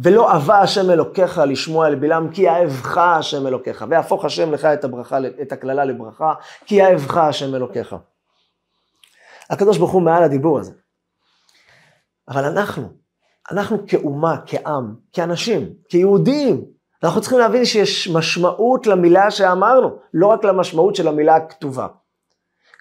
ולא 0.01 0.37
אבה 0.37 0.61
השם 0.61 0.91
אלוקיך 0.91 1.39
לשמוע 1.47 1.87
אל 1.87 1.95
בלעם, 1.95 2.33
כי 2.33 2.49
אהבך 2.49 2.99
השם 2.99 3.47
אלוקיך. 3.47 3.85
ויהפוך 3.91 4.25
השם 4.25 4.53
לך 4.53 4.65
את 4.65 4.85
הברכה, 4.85 5.19
את 5.43 5.53
הקללה 5.53 5.85
לברכה, 5.85 6.35
כי 6.67 6.83
אהבך 6.83 7.17
השם 7.17 7.55
אלוקיך. 7.55 7.97
הקדוש 9.51 9.79
ברוך 9.79 9.91
הוא 9.91 10.03
מעל 10.03 10.23
הדיבור 10.23 10.59
הזה. 10.59 10.73
אבל 12.29 12.45
אנחנו, 12.45 12.89
אנחנו 13.51 13.87
כאומה, 13.87 14.37
כעם, 14.47 14.95
כאנשים, 15.13 15.73
כיהודים, 15.89 16.65
אנחנו 17.03 17.21
צריכים 17.21 17.39
להבין 17.39 17.65
שיש 17.65 18.09
משמעות 18.09 18.87
למילה 18.87 19.31
שאמרנו, 19.31 19.99
לא 20.15 20.27
רק 20.27 20.45
למשמעות 20.45 20.97
של 20.97 21.09
המילה 21.09 21.37
הכתובה. 21.37 21.87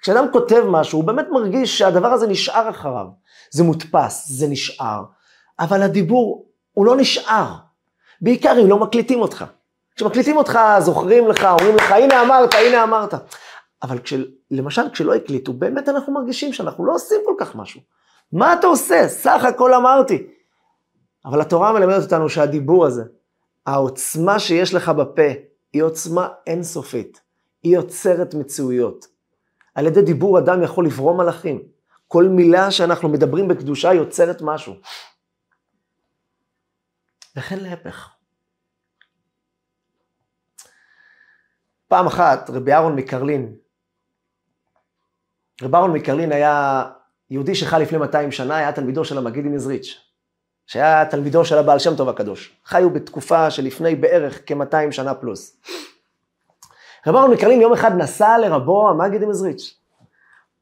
כשאדם 0.02 0.26
כותב 0.32 0.64
משהו, 0.70 0.98
הוא 0.98 1.06
באמת 1.06 1.26
מרגיש 1.30 1.78
שהדבר 1.78 2.08
הזה 2.08 2.26
נשאר 2.26 2.70
אחריו. 2.70 3.06
זה 3.50 3.64
מודפס, 3.64 4.28
זה 4.28 4.46
נשאר, 4.48 5.02
אבל 5.60 5.82
הדיבור 5.82 6.47
הוא 6.78 6.86
לא 6.86 6.96
נשאר. 6.96 7.54
בעיקר 8.20 8.60
אם 8.62 8.68
לא 8.68 8.78
מקליטים 8.78 9.20
אותך. 9.20 9.44
כשמקליטים 9.96 10.36
אותך, 10.36 10.58
זוכרים 10.78 11.28
לך, 11.28 11.44
אומרים 11.44 11.76
לך, 11.76 11.92
הנה 11.92 12.22
אמרת, 12.22 12.54
הנה 12.54 12.82
אמרת. 12.82 13.14
אבל 13.82 13.98
כש, 13.98 14.14
למשל, 14.50 14.82
כשלא 14.92 15.14
הקליטו, 15.14 15.52
באמת 15.52 15.88
אנחנו 15.88 16.12
מרגישים 16.12 16.52
שאנחנו 16.52 16.86
לא 16.86 16.94
עושים 16.94 17.20
כל 17.24 17.34
כך 17.38 17.54
משהו. 17.54 17.80
מה 18.32 18.52
אתה 18.52 18.66
עושה? 18.66 19.08
סך 19.08 19.44
הכל 19.44 19.74
אמרתי. 19.74 20.26
אבל 21.24 21.40
התורה 21.40 21.72
מלמדת 21.72 22.02
אותנו 22.02 22.28
שהדיבור 22.28 22.86
הזה, 22.86 23.02
העוצמה 23.66 24.38
שיש 24.38 24.74
לך 24.74 24.88
בפה, 24.88 25.32
היא 25.72 25.82
עוצמה 25.82 26.28
אינסופית. 26.46 27.20
היא 27.62 27.74
יוצרת 27.76 28.34
מציאויות. 28.34 29.06
על 29.74 29.86
ידי 29.86 30.02
דיבור 30.02 30.38
אדם 30.38 30.62
יכול 30.62 30.86
לברום 30.86 31.16
מלאכים. 31.16 31.62
כל 32.08 32.24
מילה 32.24 32.70
שאנחנו 32.70 33.08
מדברים 33.08 33.48
בקדושה 33.48 33.94
יוצרת 33.94 34.42
משהו. 34.42 34.74
וכן 37.38 37.58
להפך. 37.58 38.08
פעם 41.88 42.06
אחת 42.06 42.50
רבי 42.50 42.72
אהרון 42.72 42.96
מקרלין, 42.96 43.54
רבי 45.62 45.76
אהרון 45.76 45.92
מקרלין 45.92 46.32
היה 46.32 46.84
יהודי 47.30 47.54
שחי 47.54 47.76
לפני 47.80 47.98
200 47.98 48.32
שנה, 48.32 48.56
היה 48.56 48.72
תלמידו 48.72 49.04
של 49.04 49.18
המגידי 49.18 49.48
מזריץ', 49.48 50.00
שהיה 50.66 51.06
תלמידו 51.10 51.44
של 51.44 51.58
הבעל 51.58 51.78
שם 51.78 51.96
טוב 51.96 52.08
הקדוש. 52.08 52.56
חיו 52.64 52.90
בתקופה 52.90 53.50
שלפני 53.50 53.94
בערך 53.94 54.42
כ-200 54.46 54.90
שנה 54.92 55.14
פלוס. 55.14 55.56
רבי 57.06 57.18
אהרון 57.18 57.30
מקרלין 57.30 57.60
יום 57.60 57.72
אחד 57.72 57.90
נסע 57.98 58.38
לרבו 58.38 58.88
המגידי 58.88 59.26
מזריץ'. 59.26 59.74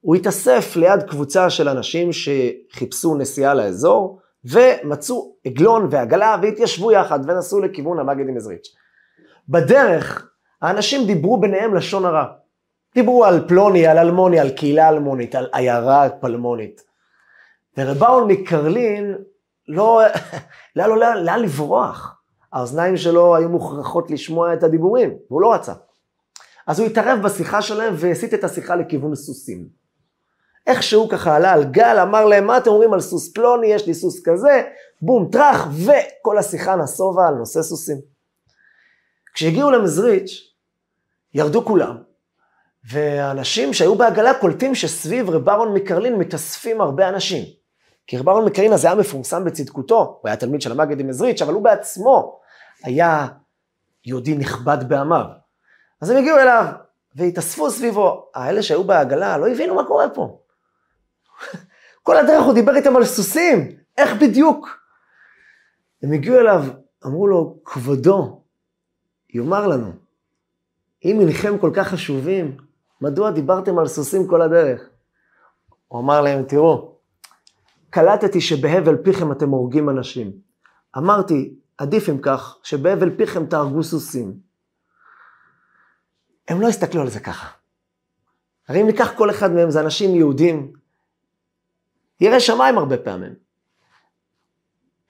הוא 0.00 0.16
התאסף 0.16 0.76
ליד 0.76 1.02
קבוצה 1.02 1.50
של 1.50 1.68
אנשים 1.68 2.10
שחיפשו 2.12 3.14
נסיעה 3.14 3.54
לאזור, 3.54 4.20
ומצאו 4.44 5.36
עגלון 5.46 5.88
ועגלה 5.90 6.36
והתיישבו 6.42 6.92
יחד 6.92 7.20
ונסעו 7.26 7.60
לכיוון 7.60 7.98
המגד 7.98 8.28
עם 8.28 8.36
עזריץ'. 8.36 8.74
בדרך 9.48 10.30
האנשים 10.62 11.06
דיברו 11.06 11.40
ביניהם 11.40 11.74
לשון 11.74 12.04
הרע. 12.04 12.24
דיברו 12.94 13.24
על 13.24 13.48
פלוני, 13.48 13.86
על 13.86 13.98
אלמוני, 13.98 14.40
על 14.40 14.50
קהילה 14.50 14.88
אלמונית, 14.88 15.34
על 15.34 15.48
עיירה 15.52 16.10
פלמונית. 16.10 16.82
ורבאון 17.78 18.30
מקרלין 18.30 19.14
לא, 19.68 20.02
לא, 20.76 20.86
לא, 20.86 20.96
לא, 20.96 21.14
לאן 21.14 21.42
לברוח. 21.42 22.16
האוזניים 22.52 22.96
שלו 22.96 23.36
היו 23.36 23.48
מוכרחות 23.48 24.10
לשמוע 24.10 24.54
את 24.54 24.62
הדיבורים, 24.62 25.14
והוא 25.30 25.40
לא 25.40 25.54
רצה. 25.54 25.72
אז 26.66 26.80
הוא 26.80 26.88
התערב 26.88 27.22
בשיחה 27.22 27.62
שלהם 27.62 27.94
והסיט 27.96 28.34
את 28.34 28.44
השיחה 28.44 28.76
לכיוון 28.76 29.14
סוסים. 29.14 29.68
איכשהו 30.66 31.08
ככה 31.08 31.36
עלה 31.36 31.52
על 31.52 31.64
גל, 31.64 31.98
אמר 32.02 32.24
להם, 32.24 32.46
מה 32.46 32.58
אתם 32.58 32.70
אומרים 32.70 32.92
על 32.92 33.00
סוס 33.00 33.32
פלוני, 33.32 33.66
יש 33.66 33.86
לי 33.86 33.94
סוס 33.94 34.22
כזה, 34.24 34.62
בום, 35.02 35.28
טראח, 35.32 35.68
וכל 35.84 36.38
השיחה 36.38 36.76
נסובה 36.76 37.28
על 37.28 37.34
נושא 37.34 37.62
סוסים. 37.62 37.96
כשהגיעו 39.34 39.70
למזריץ', 39.70 40.52
ירדו 41.34 41.64
כולם, 41.64 41.96
והאנשים 42.90 43.72
שהיו 43.72 43.94
בעגלה 43.94 44.34
קולטים 44.34 44.74
שסביב 44.74 45.30
רב 45.30 45.48
אהרון 45.48 45.74
מקרלין 45.74 46.16
מתאספים 46.16 46.80
הרבה 46.80 47.08
אנשים. 47.08 47.44
כי 48.06 48.18
רב 48.18 48.28
אהרון 48.28 48.44
מקרלין 48.44 48.72
הזה 48.72 48.88
היה 48.88 48.96
מפורסם 48.96 49.44
בצדקותו, 49.44 50.18
הוא 50.20 50.28
היה 50.28 50.36
תלמיד 50.36 50.62
של 50.62 50.72
המגד 50.72 51.00
עם 51.00 51.08
מזריץ', 51.08 51.42
אבל 51.42 51.54
הוא 51.54 51.62
בעצמו 51.62 52.38
היה 52.84 53.26
יהודי 54.04 54.34
נכבד 54.34 54.88
בעמיו. 54.88 55.24
אז 56.00 56.10
הם 56.10 56.16
הגיעו 56.16 56.38
אליו, 56.38 56.66
והתאספו 57.14 57.70
סביבו. 57.70 58.30
האלה 58.34 58.62
שהיו 58.62 58.84
בעגלה 58.84 59.38
לא 59.38 59.48
הבינו 59.48 59.74
מה 59.74 59.84
קורה 59.84 60.08
פה. 60.08 60.38
כל 62.06 62.16
הדרך 62.16 62.44
הוא 62.44 62.54
דיבר 62.54 62.76
איתם 62.76 62.96
על 62.96 63.04
סוסים, 63.04 63.68
איך 63.98 64.22
בדיוק? 64.22 64.68
הם 66.02 66.12
הגיעו 66.12 66.38
אליו, 66.40 66.62
אמרו 67.06 67.26
לו, 67.26 67.58
כבודו, 67.64 68.42
יאמר 69.34 69.66
לנו, 69.66 69.92
אם 71.04 71.20
אינכם 71.20 71.58
כל 71.58 71.70
כך 71.74 71.88
חשובים, 71.88 72.56
מדוע 73.00 73.30
דיברתם 73.30 73.78
על 73.78 73.86
סוסים 73.86 74.28
כל 74.28 74.42
הדרך? 74.42 74.80
הוא 75.88 76.00
אמר 76.00 76.20
להם, 76.20 76.44
תראו, 76.44 76.94
קלטתי 77.90 78.40
שבהבל 78.40 78.96
פיכם 78.96 79.32
אתם 79.32 79.48
הורגים 79.50 79.90
אנשים. 79.90 80.32
אמרתי, 80.96 81.54
עדיף 81.78 82.08
אם 82.08 82.18
כך, 82.18 82.58
שבהבל 82.62 83.16
פיכם 83.16 83.46
תהרגו 83.46 83.82
סוסים. 83.82 84.34
הם 86.48 86.60
לא 86.60 86.68
הסתכלו 86.68 87.00
על 87.00 87.08
זה 87.08 87.20
ככה. 87.20 87.48
הרי 88.68 88.82
אם 88.82 88.86
ניקח 88.86 89.12
כל 89.16 89.30
אחד 89.30 89.52
מהם, 89.52 89.70
זה 89.70 89.80
אנשים 89.80 90.14
יהודים, 90.14 90.72
ירא 92.20 92.38
שמיים 92.38 92.78
הרבה 92.78 92.98
פעמים. 92.98 93.34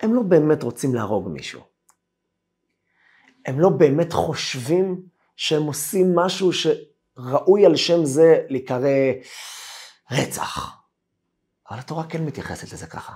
הם 0.00 0.14
לא 0.14 0.22
באמת 0.22 0.62
רוצים 0.62 0.94
להרוג 0.94 1.28
מישהו. 1.28 1.60
הם 3.46 3.60
לא 3.60 3.68
באמת 3.68 4.12
חושבים 4.12 5.02
שהם 5.36 5.62
עושים 5.62 6.16
משהו 6.16 6.50
שראוי 6.52 7.66
על 7.66 7.76
שם 7.76 8.04
זה 8.04 8.46
להיקרא 8.48 8.88
רצח. 10.10 10.76
אבל 11.70 11.78
התורה 11.78 12.06
כן 12.08 12.24
מתייחסת 12.24 12.72
לזה 12.72 12.86
ככה. 12.86 13.14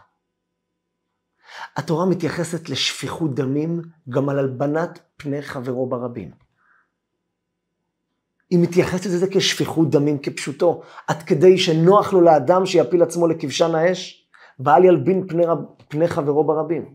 התורה 1.77 2.07
מתייחסת 2.07 2.69
לשפיכות 2.69 3.35
דמים 3.35 3.83
גם 4.09 4.29
על 4.29 4.39
הלבנת 4.39 4.99
פני 5.17 5.43
חברו 5.43 5.89
ברבים. 5.89 6.31
היא 8.51 8.59
מתייחסת 8.59 9.07
לזה 9.07 9.27
כשפיכות 9.31 9.91
דמים 9.91 10.19
כפשוטו, 10.19 10.83
עד 11.07 11.23
כדי 11.23 11.59
שנוח 11.59 12.13
לו 12.13 12.21
לאדם 12.21 12.67
שיפיל 12.67 13.03
עצמו 13.03 13.27
לכבשן 13.27 13.75
האש, 13.75 14.27
ואל 14.61 14.85
ילבין 14.85 15.27
פני, 15.29 15.47
רב, 15.47 15.59
פני 15.89 16.09
חברו 16.09 16.45
ברבים. 16.45 16.95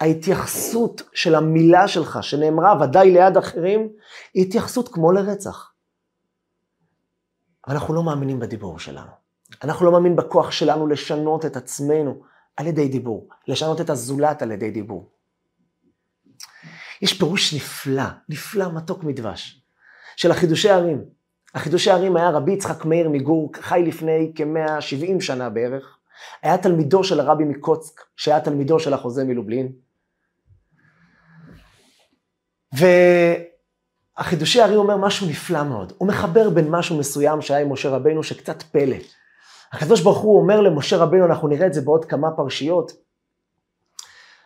ההתייחסות 0.00 1.02
של 1.12 1.34
המילה 1.34 1.88
שלך, 1.88 2.18
שנאמרה 2.22 2.82
ודאי 2.82 3.10
ליד 3.10 3.36
אחרים, 3.36 3.88
היא 4.34 4.46
התייחסות 4.46 4.88
כמו 4.88 5.12
לרצח. 5.12 5.72
אבל 7.66 7.76
אנחנו 7.76 7.94
לא 7.94 8.02
מאמינים 8.02 8.40
בדיבור 8.40 8.78
שלנו. 8.78 9.10
אנחנו 9.62 9.86
לא 9.86 9.92
מאמינים 9.92 10.16
בכוח 10.16 10.50
שלנו 10.50 10.86
לשנות 10.86 11.46
את 11.46 11.56
עצמנו 11.56 12.22
על 12.56 12.66
ידי 12.66 12.88
דיבור, 12.88 13.28
לשנות 13.48 13.80
את 13.80 13.90
הזולת 13.90 14.42
על 14.42 14.50
ידי 14.50 14.70
דיבור. 14.70 15.10
יש 17.02 17.18
פירוש 17.18 17.54
נפלא, 17.54 18.04
נפלא 18.28 18.72
מתוק 18.72 19.04
מדבש. 19.04 19.57
של 20.18 20.30
החידושי 20.30 20.70
ערים. 20.70 21.04
החידושי 21.54 21.90
ערים 21.90 22.16
היה 22.16 22.30
רבי 22.30 22.52
יצחק 22.52 22.84
מאיר 22.84 23.08
מגור, 23.08 23.50
חי 23.60 23.82
לפני 23.86 24.32
כ-170 24.34 25.20
שנה 25.20 25.50
בערך. 25.50 25.98
היה 26.42 26.58
תלמידו 26.58 27.04
של 27.04 27.20
הרבי 27.20 27.44
מקוצק, 27.44 28.00
שהיה 28.16 28.40
תלמידו 28.40 28.80
של 28.80 28.94
החוזה 28.94 29.24
מלובלין. 29.24 29.72
והחידושי 34.18 34.60
ערים 34.60 34.78
אומר 34.78 34.96
משהו 34.96 35.26
נפלא 35.28 35.62
מאוד. 35.62 35.92
הוא 35.98 36.08
מחבר 36.08 36.50
בין 36.50 36.70
משהו 36.70 36.98
מסוים 36.98 37.42
שהיה 37.42 37.60
עם 37.60 37.72
משה 37.72 37.88
רבנו, 37.88 38.22
שקצת 38.22 38.62
פלא. 38.62 38.96
הקדוש 39.72 40.00
ברוך 40.00 40.18
הוא 40.18 40.40
אומר 40.40 40.60
למשה 40.60 40.96
רבנו, 40.96 41.24
אנחנו 41.24 41.48
נראה 41.48 41.66
את 41.66 41.74
זה 41.74 41.80
בעוד 41.80 42.04
כמה 42.04 42.30
פרשיות, 42.30 42.92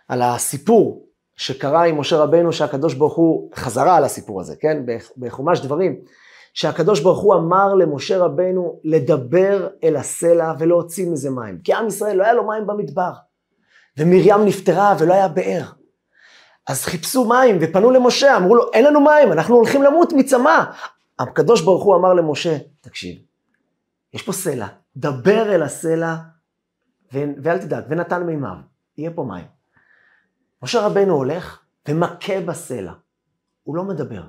על 0.08 0.22
הסיפור 0.22 1.11
שקרה 1.42 1.84
עם 1.84 1.98
משה 1.98 2.16
רבנו, 2.16 2.52
שהקדוש 2.52 2.94
ברוך 2.94 3.14
הוא, 3.14 3.50
חזרה 3.54 3.96
על 3.96 4.04
הסיפור 4.04 4.40
הזה, 4.40 4.56
כן? 4.60 4.82
בחומש 5.16 5.60
דברים, 5.60 6.00
שהקדוש 6.54 7.00
ברוך 7.00 7.18
הוא 7.18 7.34
אמר 7.34 7.74
למשה 7.74 8.18
רבנו 8.18 8.80
לדבר 8.84 9.68
אל 9.84 9.96
הסלע 9.96 10.52
ולהוציא 10.58 11.10
מזה 11.10 11.30
מים. 11.30 11.58
כי 11.64 11.74
עם 11.74 11.86
ישראל 11.86 12.16
לא 12.16 12.24
היה 12.24 12.32
לו 12.32 12.46
מים 12.46 12.66
במדבר. 12.66 13.12
ומרים 13.98 14.44
נפטרה 14.44 14.94
ולא 14.98 15.14
היה 15.14 15.28
באר. 15.28 15.64
אז 16.66 16.84
חיפשו 16.84 17.24
מים 17.24 17.58
ופנו 17.60 17.90
למשה, 17.90 18.36
אמרו 18.36 18.54
לו, 18.54 18.72
אין 18.72 18.84
לנו 18.84 19.00
מים, 19.00 19.32
אנחנו 19.32 19.56
הולכים 19.56 19.82
למות 19.82 20.12
מצמא. 20.12 20.64
הקדוש 21.18 21.62
ברוך 21.62 21.84
הוא 21.84 21.96
אמר 21.96 22.14
למשה, 22.14 22.56
תקשיב, 22.80 23.16
יש 24.14 24.22
פה 24.22 24.32
סלע, 24.32 24.66
דבר 24.96 25.54
אל 25.54 25.62
הסלע 25.62 26.16
ואל 27.12 27.58
תדאג, 27.58 27.84
ונתן 27.88 28.22
מימיו, 28.22 28.56
יהיה 28.98 29.10
פה 29.10 29.24
מים. 29.24 29.61
משה 30.62 30.86
רבנו 30.86 31.14
הולך 31.14 31.58
ומכה 31.88 32.40
בסלע. 32.40 32.92
הוא 33.62 33.76
לא 33.76 33.84
מדבר. 33.84 34.22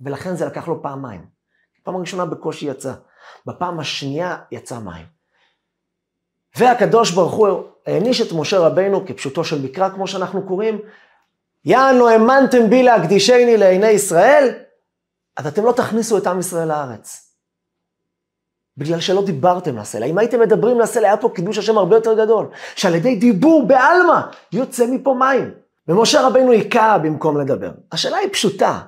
ולכן 0.00 0.36
זה 0.36 0.46
לקח 0.46 0.68
לו 0.68 0.82
פעמיים. 0.82 1.26
בפעם 1.80 1.96
הראשונה 1.96 2.26
בקושי 2.26 2.66
יצא, 2.66 2.92
בפעם 3.46 3.80
השנייה 3.80 4.36
יצא 4.52 4.78
מים. 4.78 5.06
והקדוש 6.56 7.10
ברוך 7.10 7.34
הוא 7.34 7.62
העניש 7.86 8.20
את 8.20 8.32
משה 8.32 8.58
רבינו 8.58 9.06
כפשוטו 9.06 9.44
של 9.44 9.62
מקרא, 9.62 9.88
כמו 9.88 10.06
שאנחנו 10.06 10.46
קוראים, 10.46 10.78
יענו 11.64 12.08
האמנתם 12.08 12.70
בי 12.70 12.82
להקדישני 12.82 13.56
לעיני 13.56 13.88
ישראל, 13.88 14.54
אז 15.36 15.46
אתם 15.46 15.64
לא 15.64 15.72
תכניסו 15.72 16.18
את 16.18 16.26
עם 16.26 16.38
ישראל 16.38 16.68
לארץ. 16.68 17.34
בגלל 18.76 19.00
שלא 19.00 19.24
דיברתם 19.24 19.78
לסלע. 19.78 20.06
אם 20.06 20.18
הייתם 20.18 20.40
מדברים 20.40 20.80
לסלע, 20.80 21.08
היה 21.08 21.16
פה 21.16 21.30
קידוש 21.34 21.58
השם 21.58 21.78
הרבה 21.78 21.96
יותר 21.96 22.24
גדול. 22.24 22.46
שעל 22.76 22.94
ידי 22.94 23.16
דיבור 23.16 23.66
בעלמא 23.66 24.20
יוצא 24.52 24.86
מפה 24.86 25.14
מים. 25.18 25.54
ומשה 25.88 26.26
רבינו 26.26 26.52
היכה 26.52 26.98
במקום 26.98 27.40
לדבר. 27.40 27.70
השאלה 27.92 28.16
היא 28.16 28.28
פשוטה, 28.32 28.80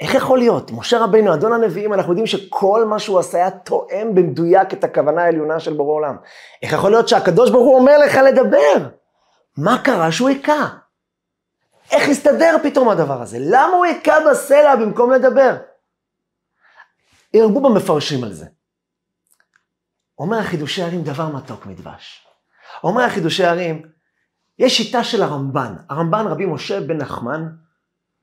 איך 0.00 0.14
יכול 0.14 0.38
להיות? 0.38 0.70
משה 0.70 0.98
רבינו, 0.98 1.34
אדון 1.34 1.52
הנביאים, 1.52 1.94
אנחנו 1.94 2.12
יודעים 2.12 2.26
שכל 2.26 2.84
מה 2.84 2.98
שהוא 2.98 3.18
עשה 3.18 3.38
היה 3.38 3.50
תואם 3.50 4.14
במדויק 4.14 4.74
את 4.74 4.84
הכוונה 4.84 5.22
העליונה 5.22 5.60
של 5.60 5.72
בורא 5.72 5.94
עולם. 5.94 6.16
איך 6.62 6.72
יכול 6.72 6.90
להיות 6.90 7.08
שהקדוש 7.08 7.50
ברוך 7.50 7.66
הוא 7.66 7.78
אומר 7.78 7.98
לך 7.98 8.14
לדבר? 8.14 8.88
מה 9.56 9.82
קרה 9.84 10.12
שהוא 10.12 10.28
היכה? 10.28 10.68
איך 11.90 12.08
הסתדר 12.08 12.56
פתאום 12.62 12.88
הדבר 12.88 13.22
הזה? 13.22 13.36
למה 13.40 13.76
הוא 13.76 13.84
היכה 13.84 14.14
בסלע 14.30 14.76
במקום 14.76 15.12
לדבר? 15.12 15.56
הרבו 17.34 17.60
במפרשים 17.60 18.24
על 18.24 18.32
זה. 18.32 18.46
אומר 20.18 20.38
החידושי 20.38 20.82
הרים 20.82 21.02
דבר 21.02 21.26
מתוק 21.26 21.66
מדבש. 21.66 22.26
אומר 22.84 23.02
החידושי 23.02 23.44
הרים, 23.44 23.82
יש 24.60 24.76
שיטה 24.76 25.04
של 25.04 25.22
הרמב"ן. 25.22 25.74
הרמב"ן 25.88 26.26
רבי 26.26 26.46
משה 26.46 26.80
בן 26.80 26.96
נחמן 26.96 27.48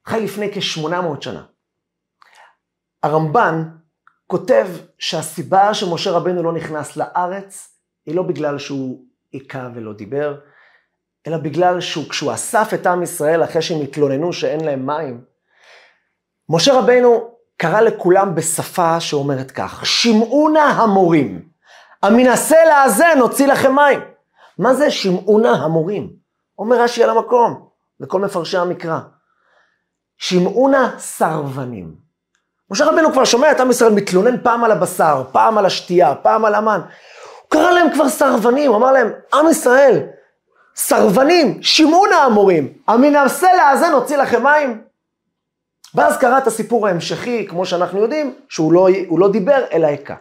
חי 0.05 0.23
לפני 0.23 0.51
כ-800 0.53 1.21
שנה. 1.21 1.43
הרמב"ן 3.03 3.63
כותב 4.27 4.67
שהסיבה 4.99 5.73
שמשה 5.73 6.11
רבנו 6.11 6.43
לא 6.43 6.53
נכנס 6.53 6.97
לארץ 6.97 7.79
היא 8.05 8.15
לא 8.15 8.23
בגלל 8.23 8.57
שהוא 8.57 9.05
היכה 9.31 9.69
ולא 9.75 9.93
דיבר, 9.93 10.39
אלא 11.27 11.37
בגלל 11.37 11.81
שהוא, 11.81 12.09
כשהוא 12.09 12.33
אסף 12.33 12.69
את 12.73 12.87
עם 12.87 13.03
ישראל 13.03 13.43
אחרי 13.43 13.61
שהם 13.61 13.81
התלוננו 13.81 14.33
שאין 14.33 14.65
להם 14.65 14.85
מים, 14.85 15.21
משה 16.49 16.79
רבנו 16.79 17.31
קרא 17.57 17.81
לכולם 17.81 18.35
בשפה 18.35 18.99
שאומרת 18.99 19.51
כך, 19.51 19.85
שמעו 19.85 20.49
נא 20.49 20.59
המורים, 20.59 21.49
המן 22.03 22.27
הסלע 22.27 22.81
הזה 22.81 23.05
נוציא 23.17 23.47
לכם 23.47 23.75
מים. 23.75 23.99
מה 24.57 24.73
זה 24.73 24.91
שמעו 24.91 25.39
נא 25.39 25.47
המורים? 25.47 26.26
אומר 26.59 26.81
רש"י 26.81 27.03
על 27.03 27.09
המקום, 27.09 27.67
לכל 27.99 28.21
מפרשי 28.21 28.57
המקרא. 28.57 28.99
שמעו 30.17 30.69
נא 30.69 30.87
סרבנים. 30.97 31.95
משה 32.71 32.85
רבנו 32.85 33.11
כבר 33.11 33.25
שומע 33.25 33.51
את 33.51 33.59
עם 33.59 33.69
ישראל 33.69 33.93
מתלונן 33.93 34.43
פעם 34.43 34.63
על 34.63 34.71
הבשר, 34.71 35.23
פעם 35.31 35.57
על 35.57 35.65
השתייה, 35.65 36.15
פעם 36.15 36.45
על 36.45 36.55
המן. 36.55 36.81
הוא 37.41 37.49
קרא 37.49 37.71
להם 37.71 37.93
כבר 37.93 38.09
סרבנים, 38.09 38.69
הוא 38.69 38.77
אמר 38.77 38.91
להם, 38.91 39.11
עם 39.33 39.49
ישראל, 39.49 40.03
סרבנים, 40.75 41.63
שמעו 41.63 42.05
נא 42.05 42.15
המורים, 42.15 42.73
המן 42.87 43.15
הסלע 43.15 43.69
הזה 43.69 43.89
נוציא 43.89 44.17
לכם 44.17 44.43
מים. 44.43 44.81
ואז 45.95 46.17
קרא 46.17 46.37
את 46.37 46.47
הסיפור 46.47 46.87
ההמשכי, 46.87 47.47
כמו 47.47 47.65
שאנחנו 47.65 48.01
יודעים, 48.01 48.35
שהוא 48.49 48.73
לא, 48.73 48.87
לא 49.17 49.31
דיבר, 49.31 49.63
אלא 49.71 49.87
הכה. 49.87 50.15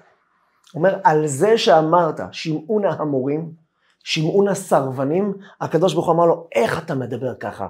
אומר, 0.75 0.99
על 1.05 1.27
זה 1.27 1.59
שאמרת, 1.59 2.21
שמעו 2.33 2.81
נא 2.81 2.91
המורים, 2.99 3.66
שמעו 4.07 4.43
נא 4.43 4.55
סרבנים, 4.55 5.35
הקדוש 5.61 5.95
ברוך 5.95 6.07
הוא 6.07 6.15
אמר 6.15 6.27
לו, 6.27 6.49
איך 6.55 6.79
אתה 6.79 6.95
מדבר 6.95 7.35
ככה 7.41 7.67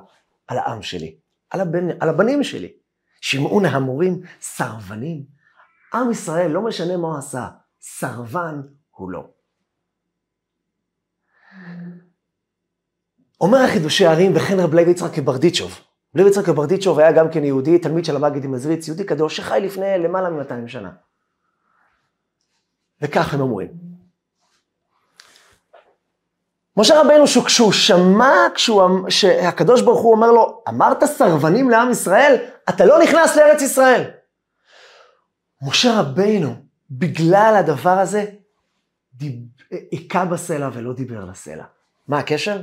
על 0.47 0.59
העם 0.59 0.83
שלי, 0.83 1.17
על, 1.51 1.61
הבנ... 1.61 1.89
על 2.01 2.09
הבנים 2.09 2.45
שלי? 2.45 2.73
שמעו 3.21 3.61
נא 3.61 3.69
המורים, 3.69 4.21
סרבנים. 4.41 5.25
עם 5.95 6.11
ישראל, 6.11 6.51
לא 6.51 6.63
משנה 6.63 6.97
מה 6.97 7.09
הוא 7.09 7.19
עשה, 7.19 7.49
סרבן 7.81 8.61
הוא 8.91 9.11
לא. 9.11 9.25
אומר 13.41 13.59
החידושי 13.59 14.07
הערים, 14.07 14.33
וכן 14.37 14.61
רב 14.61 14.75
לוי 14.75 14.91
יצחק 14.91 15.15
כברדיצ'וב. 15.15 15.81
לוי 16.15 16.31
יצחק 16.31 16.45
כברדיצ'וב 16.45 16.99
היה 16.99 17.13
גם 17.13 17.31
כן 17.31 17.45
יהודי, 17.45 17.79
תלמיד 17.79 18.05
של 18.05 18.17
המגיד 18.17 18.47
מזריץ, 18.47 18.89
יהודי 18.89 19.05
קדוש 19.05 19.37
שחי 19.37 19.61
לפני 19.63 19.99
למעלה 19.99 20.31
מ-200 20.31 20.69
שנה. 20.69 20.91
וכך 23.03 23.35
הם 23.35 23.41
אומרים. 23.41 23.96
משה 26.77 27.01
רבנו, 27.01 27.25
כשהוא 27.47 27.73
שמע, 27.73 28.35
כשהוא, 28.55 28.87
אמ- 28.87 29.11
שהקדוש 29.11 29.83
ברוך 29.83 30.01
הוא 30.01 30.13
אומר 30.13 30.33
לו, 30.33 30.63
אמרת 30.69 31.05
סרבנים 31.05 31.71
לעם 31.71 31.91
ישראל, 31.91 32.37
אתה 32.69 32.85
לא 32.85 33.03
נכנס 33.03 33.37
לארץ 33.37 33.63
ישראל. 33.63 34.11
משה 35.63 36.01
רבנו, 36.01 36.55
בגלל 36.91 37.55
הדבר 37.59 37.99
הזה, 37.99 38.25
היכה 39.71 40.25
בסלע 40.25 40.69
ולא 40.73 40.93
דיבר 40.93 41.25
לסלע. 41.25 41.65
מה 42.09 42.19
הקשר? 42.19 42.63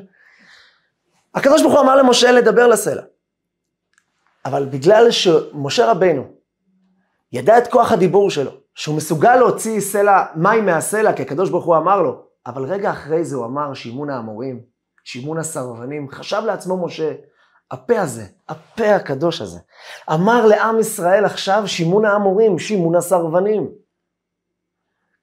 הקדוש 1.36 1.62
ברוך 1.62 1.74
הוא 1.74 1.82
אמר 1.82 1.96
למשה 1.96 2.32
לדבר 2.32 2.68
לסלע. 2.68 3.02
אבל 4.46 4.66
בגלל 4.66 5.12
שמשה 5.12 5.92
רבנו 5.92 6.28
ידע 7.32 7.58
את 7.58 7.68
כוח 7.68 7.92
הדיבור 7.92 8.30
שלו, 8.30 8.52
שהוא 8.76 8.98
מסוגל 8.98 9.36
להוציא 9.36 9.80
סלע, 9.80 10.26
מים 10.36 10.66
מהסלע, 10.66 11.14
כי 11.14 11.22
הקדוש 11.22 11.50
ברוך 11.50 11.66
הוא 11.66 11.78
אמר 11.78 12.02
לו, 12.02 12.26
אבל 12.46 12.64
רגע 12.64 12.92
אחרי 12.92 13.26
זה 13.26 13.36
הוא 13.36 13.46
אמר 13.46 13.74
שימון 13.74 14.10
האמורים, 14.10 14.64
שימון 15.04 15.38
הסרבנים, 15.38 16.10
חשב 16.12 16.42
לעצמו 16.46 16.86
משה, 16.86 17.14
הפה 17.72 18.02
הזה, 18.02 18.26
הפה 18.50 18.96
הקדוש 18.96 19.42
הזה, 19.42 19.60
אמר 20.14 20.46
לעם 20.46 20.80
ישראל 20.80 21.26
עכשיו 21.26 21.64
שימון 21.68 22.06
האמורים, 22.06 22.60
שימון 22.60 22.96
הסרבנים. 22.96 23.70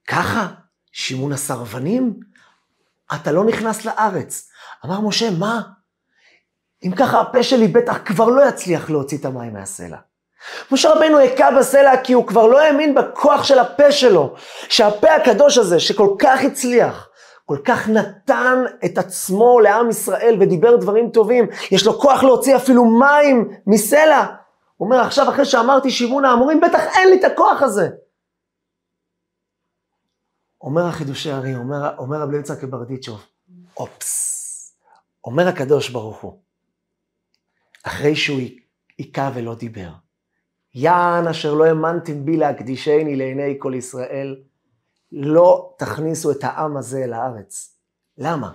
ככה, 0.07 0.47
שימון 0.91 1.31
הסרבנים? 1.31 2.19
אתה 3.15 3.31
לא 3.31 3.45
נכנס 3.45 3.85
לארץ. 3.85 4.49
אמר 4.85 5.01
משה, 5.01 5.29
מה? 5.39 5.61
אם 6.83 6.91
ככה 6.95 7.21
הפה 7.21 7.43
שלי 7.43 7.67
בטח 7.67 7.97
כבר 8.05 8.25
לא 8.25 8.49
יצליח 8.49 8.89
להוציא 8.89 9.17
את 9.17 9.25
המים 9.25 9.53
מהסלע. 9.53 9.97
משה 10.71 10.89
רבנו 10.89 11.19
הכה 11.19 11.51
בסלע 11.51 12.03
כי 12.03 12.13
הוא 12.13 12.27
כבר 12.27 12.47
לא 12.47 12.61
האמין 12.61 12.95
בכוח 12.95 13.43
של 13.43 13.59
הפה 13.59 13.91
שלו, 13.91 14.35
שהפה 14.69 15.15
הקדוש 15.15 15.57
הזה 15.57 15.79
שכל 15.79 16.15
כך 16.19 16.43
הצליח, 16.43 17.09
כל 17.51 17.57
כך 17.65 17.89
נתן 17.89 18.63
את 18.85 18.97
עצמו 18.97 19.59
לעם 19.59 19.89
ישראל 19.89 20.37
ודיבר 20.41 20.75
דברים 20.75 21.09
טובים, 21.09 21.45
יש 21.71 21.85
לו 21.85 21.99
כוח 21.99 22.23
להוציא 22.23 22.55
אפילו 22.55 22.85
מים 22.85 23.49
מסלע. 23.67 24.25
הוא 24.77 24.85
אומר 24.85 24.99
עכשיו 24.99 25.29
אחרי 25.29 25.45
שאמרתי 25.45 25.91
שימון 25.91 26.25
האמורים, 26.25 26.61
בטח 26.61 26.81
אין 26.97 27.09
לי 27.09 27.19
את 27.19 27.23
הכוח 27.31 27.61
הזה. 27.61 27.89
אומר 30.61 30.85
החידושי 30.85 31.31
הרי, 31.31 31.55
אומר, 31.55 31.97
אומר 31.97 32.21
רבי 32.21 32.37
יצחק 32.37 32.63
ברדיצ'וב, 32.63 33.25
אופס, 33.77 34.75
אומר 35.23 35.47
הקדוש 35.47 35.89
ברוך 35.89 36.21
הוא, 36.21 36.37
אחרי 37.83 38.15
שהוא 38.15 38.39
היכה 38.97 39.31
ולא 39.33 39.55
דיבר, 39.55 39.89
יען 40.75 41.27
אשר 41.27 41.53
לא 41.53 41.65
האמנתם 41.65 42.25
בי 42.25 42.37
להקדישני 42.37 43.15
לעיני 43.15 43.55
כל 43.59 43.73
ישראל, 43.75 44.35
לא 45.11 45.73
תכניסו 45.77 46.31
את 46.31 46.43
העם 46.43 46.77
הזה 46.77 47.07
לארץ. 47.07 47.75
למה? 48.17 48.51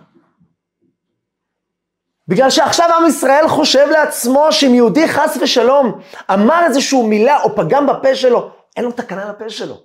בגלל 2.28 2.50
שעכשיו 2.50 2.90
עם 2.98 3.06
ישראל 3.08 3.48
חושב 3.48 3.86
לעצמו 3.90 4.46
שאם 4.50 4.74
יהודי 4.74 5.08
חס 5.08 5.38
ושלום 5.40 6.00
אמר 6.32 6.60
איזושהי 6.64 7.02
מילה 7.02 7.42
או 7.42 7.56
פגם 7.56 7.86
בפה 7.86 8.14
שלו, 8.14 8.50
אין 8.76 8.84
לו 8.84 8.92
תקנה 8.92 9.28
לפה 9.28 9.48
שלו. 9.48 9.76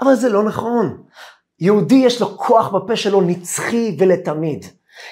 אבל 0.00 0.14
זה 0.14 0.28
לא 0.28 0.42
נכון. 0.42 1.02
יהודי 1.60 1.94
יש 1.94 2.20
לו 2.20 2.38
כוח 2.38 2.68
בפה 2.68 2.96
שלו 2.96 3.20
נצחי 3.20 3.96
ולתמיד. 3.98 4.66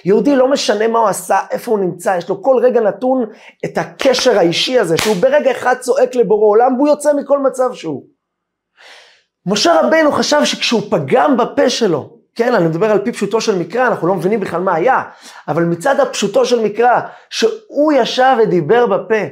יהודי 0.04 0.36
לא 0.36 0.50
משנה 0.50 0.88
מה 0.88 0.98
הוא 0.98 1.08
עשה, 1.08 1.38
איפה 1.50 1.70
הוא 1.70 1.78
נמצא, 1.78 2.16
יש 2.18 2.28
לו 2.28 2.42
כל 2.42 2.56
רגע 2.62 2.80
נתון 2.80 3.24
את 3.64 3.78
הקשר 3.78 4.38
האישי 4.38 4.78
הזה, 4.78 4.96
שהוא 4.96 5.16
ברגע 5.20 5.50
אחד 5.50 5.74
צועק 5.80 6.14
לבורא 6.14 6.46
עולם 6.46 6.76
והוא 6.76 6.88
יוצא 6.88 7.12
מכל 7.12 7.38
מצב 7.38 7.74
שהוא. 7.74 8.06
משה 9.46 9.80
רבנו 9.80 10.12
חשב 10.12 10.44
שכשהוא 10.44 10.82
פגם 10.90 11.36
בפה 11.36 11.70
שלו, 11.70 12.16
כן, 12.34 12.54
אני 12.54 12.68
מדבר 12.68 12.90
על 12.90 13.04
פי 13.04 13.12
פשוטו 13.12 13.40
של 13.40 13.58
מקרא, 13.58 13.86
אנחנו 13.86 14.08
לא 14.08 14.14
מבינים 14.14 14.40
בכלל 14.40 14.60
מה 14.60 14.74
היה, 14.74 15.02
אבל 15.48 15.64
מצד 15.64 16.00
הפשוטו 16.00 16.46
של 16.46 16.64
מקרא, 16.64 17.00
שהוא 17.30 17.92
ישב 17.92 18.36
ודיבר 18.42 18.86
בפה, 18.86 19.24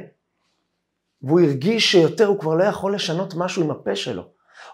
והוא 1.21 1.39
הרגיש 1.39 1.91
שיותר 1.91 2.25
הוא 2.25 2.39
כבר 2.39 2.55
לא 2.55 2.63
יכול 2.63 2.95
לשנות 2.95 3.33
משהו 3.37 3.63
עם 3.63 3.71
הפה 3.71 3.95
שלו. 3.95 4.23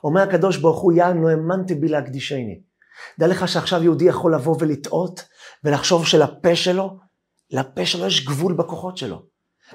אומר 0.04 0.22
הקדוש 0.22 0.58
ברוך 0.58 0.80
הוא, 0.80 0.94
יען 0.94 1.22
לא 1.22 1.30
האמנתי 1.30 1.76
בי 1.76 1.88
להקדישני. 1.88 2.62
דע 3.20 3.28
לך 3.28 3.48
שעכשיו 3.48 3.84
יהודי 3.84 4.06
יכול 4.06 4.36
לבוא 4.36 4.56
ולטעות, 4.60 5.28
ולחשוב 5.64 6.06
שלפה 6.08 6.56
שלו, 6.56 6.98
לפה 7.52 7.86
שלו 7.86 8.06
יש 8.06 8.26
גבול 8.26 8.54
בכוחות 8.54 8.98
שלו. 8.98 9.24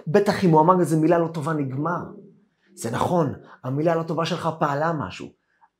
בטח 0.06 0.44
אם 0.44 0.50
הוא 0.50 0.60
אמר 0.60 0.80
איזה 0.80 0.96
מילה 0.96 1.18
לא 1.18 1.28
טובה, 1.28 1.52
נגמר. 1.52 2.00
זה 2.74 2.90
נכון, 2.90 3.34
המילה 3.64 3.92
הלא 3.92 4.02
טובה 4.02 4.26
שלך 4.26 4.48
פעלה 4.58 4.92
משהו, 4.92 5.32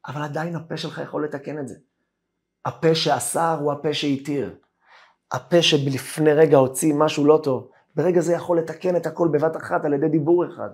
אבל 0.06 0.22
עדיין 0.22 0.56
הפה 0.56 0.76
שלך 0.76 1.00
יכול 1.04 1.24
לתקן 1.24 1.58
את 1.58 1.68
זה. 1.68 1.74
הפה 2.64 2.94
שאסר 2.94 3.58
הוא 3.60 3.72
הפה 3.72 3.94
שהתיר. 3.94 4.54
הפה 5.32 5.62
שלפני 5.62 6.32
רגע 6.32 6.56
הוציא 6.56 6.94
משהו 6.94 7.24
לא 7.24 7.40
טוב, 7.42 7.70
ברגע 7.94 8.20
זה 8.20 8.32
יכול 8.32 8.58
לתקן 8.58 8.96
את 8.96 9.06
הכל 9.06 9.28
בבת 9.32 9.56
אחת 9.56 9.84
על 9.84 9.92
ידי 9.92 10.08
דיבור 10.08 10.44
אחד. 10.46 10.68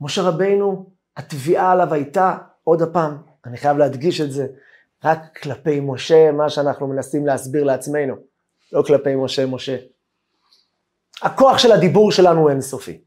משה 0.00 0.22
רבינו, 0.22 0.90
התביעה 1.16 1.72
עליו 1.72 1.94
הייתה, 1.94 2.38
עוד 2.64 2.82
הפעם, 2.82 3.16
אני 3.46 3.56
חייב 3.56 3.78
להדגיש 3.78 4.20
את 4.20 4.32
זה, 4.32 4.46
רק 5.04 5.38
כלפי 5.38 5.80
משה, 5.80 6.32
מה 6.32 6.50
שאנחנו 6.50 6.86
מנסים 6.86 7.26
להסביר 7.26 7.64
לעצמנו, 7.64 8.14
לא 8.72 8.82
כלפי 8.82 9.14
משה 9.14 9.46
משה. 9.46 9.76
הכוח 11.22 11.58
של 11.58 11.72
הדיבור 11.72 12.12
שלנו 12.12 12.40
הוא 12.40 12.50
אינסופי. 12.50 13.00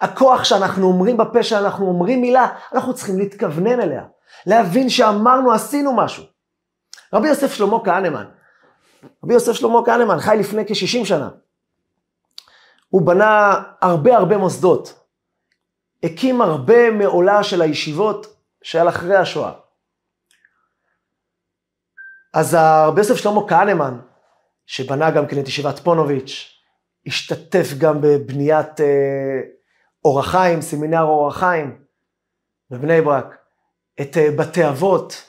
הכוח 0.00 0.44
שאנחנו 0.44 0.86
אומרים 0.86 1.16
בפה 1.16 1.42
שאנחנו 1.42 1.86
אומרים 1.86 2.20
מילה, 2.20 2.48
אנחנו 2.74 2.94
צריכים 2.94 3.18
להתכוונן 3.18 3.80
אליה. 3.80 4.04
להבין 4.46 4.88
שאמרנו, 4.88 5.52
עשינו 5.52 5.96
משהו. 5.96 6.24
רבי 7.12 7.28
יוסף 7.28 7.52
שלמה 7.52 7.84
כהנמן, 7.84 8.26
רבי 9.24 9.34
יוסף 9.34 9.52
שלמה 9.52 9.78
כהנמן 9.84 10.18
חי 10.20 10.36
לפני 10.38 10.66
כ-60 10.66 11.04
שנה. 11.04 11.28
הוא 12.88 13.02
בנה 13.02 13.62
הרבה 13.80 14.16
הרבה 14.16 14.38
מוסדות. 14.38 15.04
הקים 16.02 16.42
הרבה 16.42 16.90
מעולה 16.90 17.42
של 17.42 17.62
הישיבות 17.62 18.36
שעל 18.62 18.88
אחרי 18.88 19.16
השואה. 19.16 19.52
אז 22.34 22.54
רבי 22.86 23.00
יוסף 23.00 23.16
שלמה 23.16 23.40
כהנמן, 23.48 23.98
שבנה 24.66 25.10
גם 25.10 25.26
כן 25.26 25.40
את 25.40 25.48
ישיבת 25.48 25.78
פונוביץ', 25.78 26.50
השתתף 27.06 27.68
גם 27.78 28.00
בבניית 28.00 28.80
אה, 28.80 29.40
אור 30.04 30.20
החיים, 30.20 30.60
סמינר 30.60 31.02
אור 31.02 31.28
החיים 31.28 31.78
בבני 32.70 33.00
ברק, 33.00 33.36
את 34.00 34.16
אה, 34.16 34.30
בתי 34.38 34.68
אבות, 34.68 35.22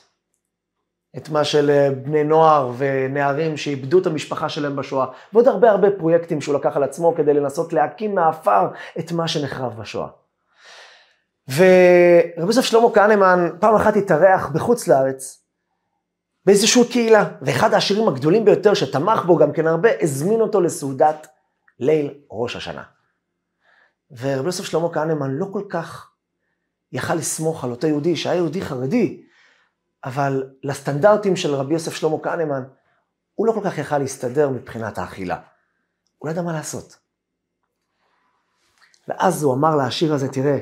את 1.16 1.28
מה 1.28 1.44
של 1.44 1.70
אה, 1.70 1.90
בני 1.90 2.24
נוער 2.24 2.72
ונערים 2.76 3.56
שאיבדו 3.56 3.98
את 3.98 4.06
המשפחה 4.06 4.48
שלהם 4.48 4.76
בשואה, 4.76 5.06
ועוד 5.32 5.48
הרבה 5.48 5.70
הרבה 5.70 5.88
פרויקטים 5.98 6.40
שהוא 6.40 6.54
לקח 6.54 6.76
על 6.76 6.82
עצמו 6.82 7.14
כדי 7.16 7.34
לנסות 7.34 7.72
להקים 7.72 8.14
מעפר 8.14 8.68
את 8.98 9.12
מה 9.12 9.28
שנחרב 9.28 9.76
בשואה. 9.80 10.08
ורבי 11.48 12.46
יוסף 12.46 12.62
שלמה 12.62 12.94
כהנמן 12.94 13.48
פעם 13.60 13.74
אחת 13.74 13.96
התארח 13.96 14.48
בחוץ 14.48 14.88
לארץ, 14.88 15.42
באיזושהי 16.46 16.88
קהילה, 16.88 17.24
ואחד 17.42 17.74
העשירים 17.74 18.08
הגדולים 18.08 18.44
ביותר 18.44 18.74
שתמך 18.74 19.24
בו 19.24 19.36
גם 19.36 19.52
כן 19.52 19.66
הרבה, 19.66 19.88
הזמין 20.00 20.40
אותו 20.40 20.60
לסעודת 20.60 21.26
ליל 21.80 22.14
ראש 22.30 22.56
השנה. 22.56 22.82
ורבי 24.20 24.48
יוסף 24.48 24.64
שלמה 24.64 24.92
כהנמן 24.92 25.30
לא 25.30 25.46
כל 25.52 25.62
כך 25.70 26.10
יכל 26.92 27.14
לסמוך 27.14 27.64
על 27.64 27.70
אותו 27.70 27.86
יהודי, 27.86 28.16
שהיה 28.16 28.34
יהודי 28.34 28.62
חרדי, 28.62 29.22
אבל 30.04 30.50
לסטנדרטים 30.62 31.36
של 31.36 31.54
רבי 31.54 31.74
יוסף 31.74 31.94
שלמה 31.94 32.16
כהנמן, 32.22 32.62
הוא 33.34 33.46
לא 33.46 33.52
כל 33.52 33.60
כך 33.64 33.78
יכל 33.78 33.98
להסתדר 33.98 34.48
מבחינת 34.48 34.98
האכילה. 34.98 35.40
הוא 36.18 36.28
לא 36.28 36.32
ידע 36.32 36.42
מה 36.42 36.52
לעשות. 36.52 36.98
ואז 39.08 39.42
הוא 39.42 39.54
אמר 39.54 39.76
לעשיר 39.76 40.14
הזה, 40.14 40.28
תראה, 40.28 40.58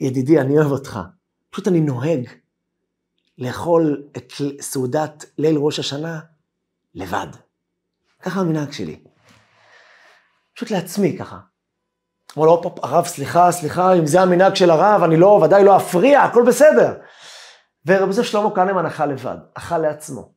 ידידי, 0.00 0.40
אני 0.40 0.58
אוהב 0.58 0.70
אותך. 0.70 0.98
פשוט 1.50 1.68
אני 1.68 1.80
נוהג 1.80 2.28
לאכול 3.38 4.08
את 4.16 4.32
סעודת 4.60 5.24
ליל 5.38 5.56
ראש 5.58 5.78
השנה 5.78 6.20
לבד. 6.94 7.26
ככה 8.22 8.40
המנהג 8.40 8.70
שלי. 8.70 9.04
פשוט 10.54 10.70
לעצמי 10.70 11.18
ככה. 11.18 11.38
אמר 12.38 12.46
לו, 12.46 12.74
הרב, 12.82 13.04
סליחה, 13.04 13.52
סליחה, 13.52 13.94
אם 13.94 14.06
זה 14.06 14.20
המנהג 14.20 14.54
של 14.54 14.70
הרב, 14.70 15.02
אני 15.02 15.16
לא, 15.16 15.26
ודאי 15.26 15.64
לא 15.64 15.76
אפריע, 15.76 16.22
הכל 16.22 16.44
בסדר. 16.46 16.98
ורבי 17.86 18.12
זו 18.12 18.24
שלמה 18.24 18.54
כהנמן 18.54 18.86
אכל 18.86 19.06
לבד, 19.06 19.36
אכל 19.54 19.78
לעצמו. 19.78 20.32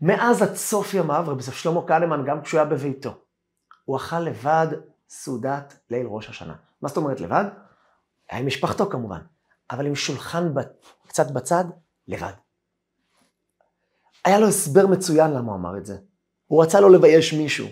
מאז 0.00 0.42
עד 0.42 0.54
סוף 0.54 0.94
ימיו, 0.94 1.24
רבי 1.26 1.42
זו 1.42 1.52
שלמה 1.52 1.80
כהנמן, 1.86 2.24
גם 2.26 2.42
כשהוא 2.42 2.60
היה 2.60 2.70
בביתו, 2.70 3.14
הוא 3.84 3.96
אכל 3.96 4.20
לבד 4.20 4.66
סעודת 5.08 5.78
ליל 5.90 6.06
ראש 6.06 6.28
השנה. 6.28 6.54
מה 6.82 6.88
זאת 6.88 6.96
אומרת 6.96 7.20
לבד? 7.20 7.44
היה 8.30 8.40
עם 8.40 8.46
משפחתו 8.46 8.90
כמובן, 8.90 9.20
אבל 9.70 9.86
עם 9.86 9.94
שולחן 9.94 10.52
קצת 11.08 11.30
בצד, 11.30 11.64
לבד. 12.08 12.32
היה 14.24 14.38
לו 14.38 14.48
הסבר 14.48 14.86
מצוין 14.86 15.30
למה 15.30 15.52
הוא 15.52 15.60
אמר 15.60 15.78
את 15.78 15.86
זה. 15.86 15.96
הוא 16.46 16.62
רצה 16.62 16.80
לא 16.80 16.90
לבייש 16.90 17.32
מישהו. 17.32 17.66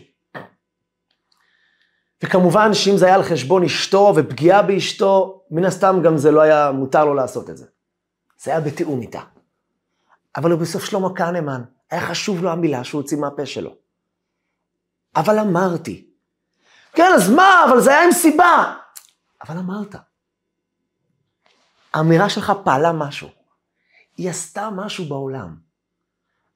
וכמובן 2.23 2.75
שאם 2.75 2.97
זה 2.97 3.07
היה 3.07 3.15
על 3.15 3.23
חשבון 3.23 3.65
אשתו 3.65 4.13
ופגיעה 4.17 4.63
באשתו, 4.63 5.43
מן 5.51 5.65
הסתם 5.65 6.01
גם 6.05 6.17
זה 6.17 6.31
לא 6.31 6.41
היה 6.41 6.73
מותר 6.73 7.05
לו 7.05 7.15
לעשות 7.15 7.51
את 7.51 7.57
זה. 7.57 7.67
זה 8.39 8.51
היה 8.51 8.61
בתיאום 8.61 9.03
איתה. 9.03 9.21
אבל 10.37 10.57
בסוף 10.57 10.85
שלמה 10.85 11.09
כהנמן, 11.15 11.63
היה 11.91 12.01
חשוב 12.01 12.43
לו 12.43 12.51
המילה 12.51 12.85
שהוא 12.85 13.01
הוציא 13.01 13.19
מהפה 13.19 13.47
שלו. 13.47 13.75
אבל 15.17 15.39
אמרתי. 15.39 16.07
כן, 16.93 17.13
אז 17.15 17.31
מה? 17.31 17.65
אבל 17.69 17.81
זה 17.81 17.91
היה 17.91 18.05
עם 18.05 18.13
סיבה. 18.13 18.75
אבל 19.43 19.59
אמרת. 19.59 19.95
האמירה 21.95 22.29
שלך 22.31 22.53
פעלה 22.65 22.93
משהו. 22.93 23.29
היא 24.17 24.31
עשתה 24.31 24.71
משהו 24.71 25.05
בעולם. 25.05 25.57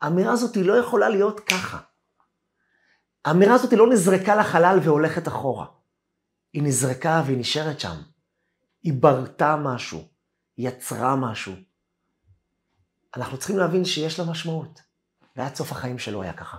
האמירה 0.01 0.33
הזאת 0.33 0.55
היא 0.55 0.65
לא 0.65 0.75
יכולה 0.75 1.09
להיות 1.09 1.41
ככה. 1.41 1.79
האמירה 3.25 3.55
הזאת 3.55 3.73
לא 3.73 3.91
נזרקה 3.91 4.35
לחלל 4.35 4.79
והולכת 4.83 5.29
אחורה. 5.29 5.67
היא 6.53 6.63
נזרקה 6.63 7.23
והיא 7.27 7.39
נשארת 7.39 7.81
שם. 7.81 7.97
היא 8.83 8.93
ברתה 8.93 9.57
משהו, 9.57 10.03
היא 10.57 10.69
יצרה 10.69 11.17
משהו. 11.17 11.53
אנחנו 13.17 13.39
צריכים 13.39 13.59
להבין 13.59 13.85
שיש 13.85 14.19
לה 14.19 14.25
משמעות. 14.25 14.81
ועד 15.37 15.55
סוף 15.55 15.73
החיים 15.73 15.99
שלו 15.99 16.23
היה 16.23 16.33
ככה. 16.33 16.57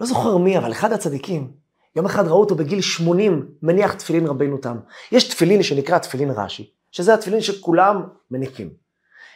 לא 0.00 0.06
זוכר 0.06 0.36
מי, 0.36 0.58
אבל 0.58 0.72
אחד 0.72 0.92
הצדיקים, 0.92 1.52
יום 1.96 2.06
אחד 2.06 2.26
ראו 2.26 2.40
אותו 2.40 2.54
בגיל 2.54 2.80
80 2.80 3.54
מניח 3.62 3.94
תפילין 3.94 4.26
רבינו 4.26 4.58
תם. 4.58 4.80
יש 5.12 5.28
תפילין 5.28 5.62
שנקרא 5.62 5.98
תפילין 5.98 6.30
רש"י, 6.30 6.70
שזה 6.90 7.14
התפילין 7.14 7.40
שכולם 7.40 8.08
מניחים. 8.30 8.81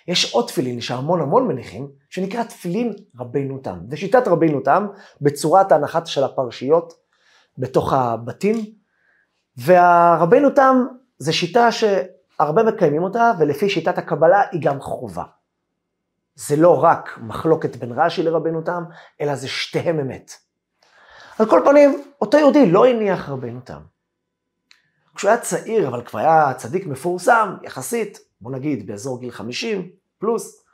יש 0.09 0.35
עוד 0.35 0.47
תפילין 0.47 0.81
שהמון 0.81 1.21
המון 1.21 1.49
מניחים, 1.49 1.89
שנקרא 2.11 2.43
תפילין 2.43 2.93
רבינו 3.19 3.59
תם. 3.59 3.79
זה 3.89 3.97
שיטת 3.97 4.29
רבינו 4.29 4.61
תם 4.61 4.87
בצורת 5.21 5.73
ההנחת 5.73 6.07
של 6.07 6.25
הפרשיות 6.25 6.93
בתוך 7.59 7.93
הבתים, 7.93 8.65
והרבינו 9.57 10.51
תם 10.51 10.87
זה 11.19 11.33
שיטה 11.33 11.69
שהרבה 11.73 12.63
מקיימים 12.63 13.03
אותה, 13.03 13.33
ולפי 13.39 13.69
שיטת 13.69 13.99
הקבלה 13.99 14.43
היא 14.53 14.61
גם 14.63 14.81
חובה. 14.81 15.25
זה 16.35 16.57
לא 16.57 16.85
רק 16.85 17.19
מחלוקת 17.23 17.77
בין 17.77 17.93
רש"י 17.93 18.23
לרבינו 18.23 18.63
תם, 18.63 18.85
אלא 19.21 19.35
זה 19.35 19.49
שתיהם 19.49 20.01
אמת. 20.01 20.33
על 21.39 21.47
כל 21.47 21.63
פנים, 21.65 22.03
אותו 22.21 22.39
יהודי 22.39 22.71
לא 22.71 22.87
הניח 22.87 23.29
רבינו 23.29 23.61
תם. 23.61 23.81
כשהוא 25.15 25.31
היה 25.31 25.41
צעיר, 25.41 25.89
אבל 25.89 26.05
כבר 26.05 26.19
היה 26.19 26.55
צדיק 26.55 26.87
מפורסם, 26.87 27.57
יחסית, 27.63 28.19
בוא 28.47 28.53
נגיד 28.53 28.87
באזור 28.87 29.21
גיל 29.21 29.31
50 29.31 29.89
פלוס, 30.19 30.65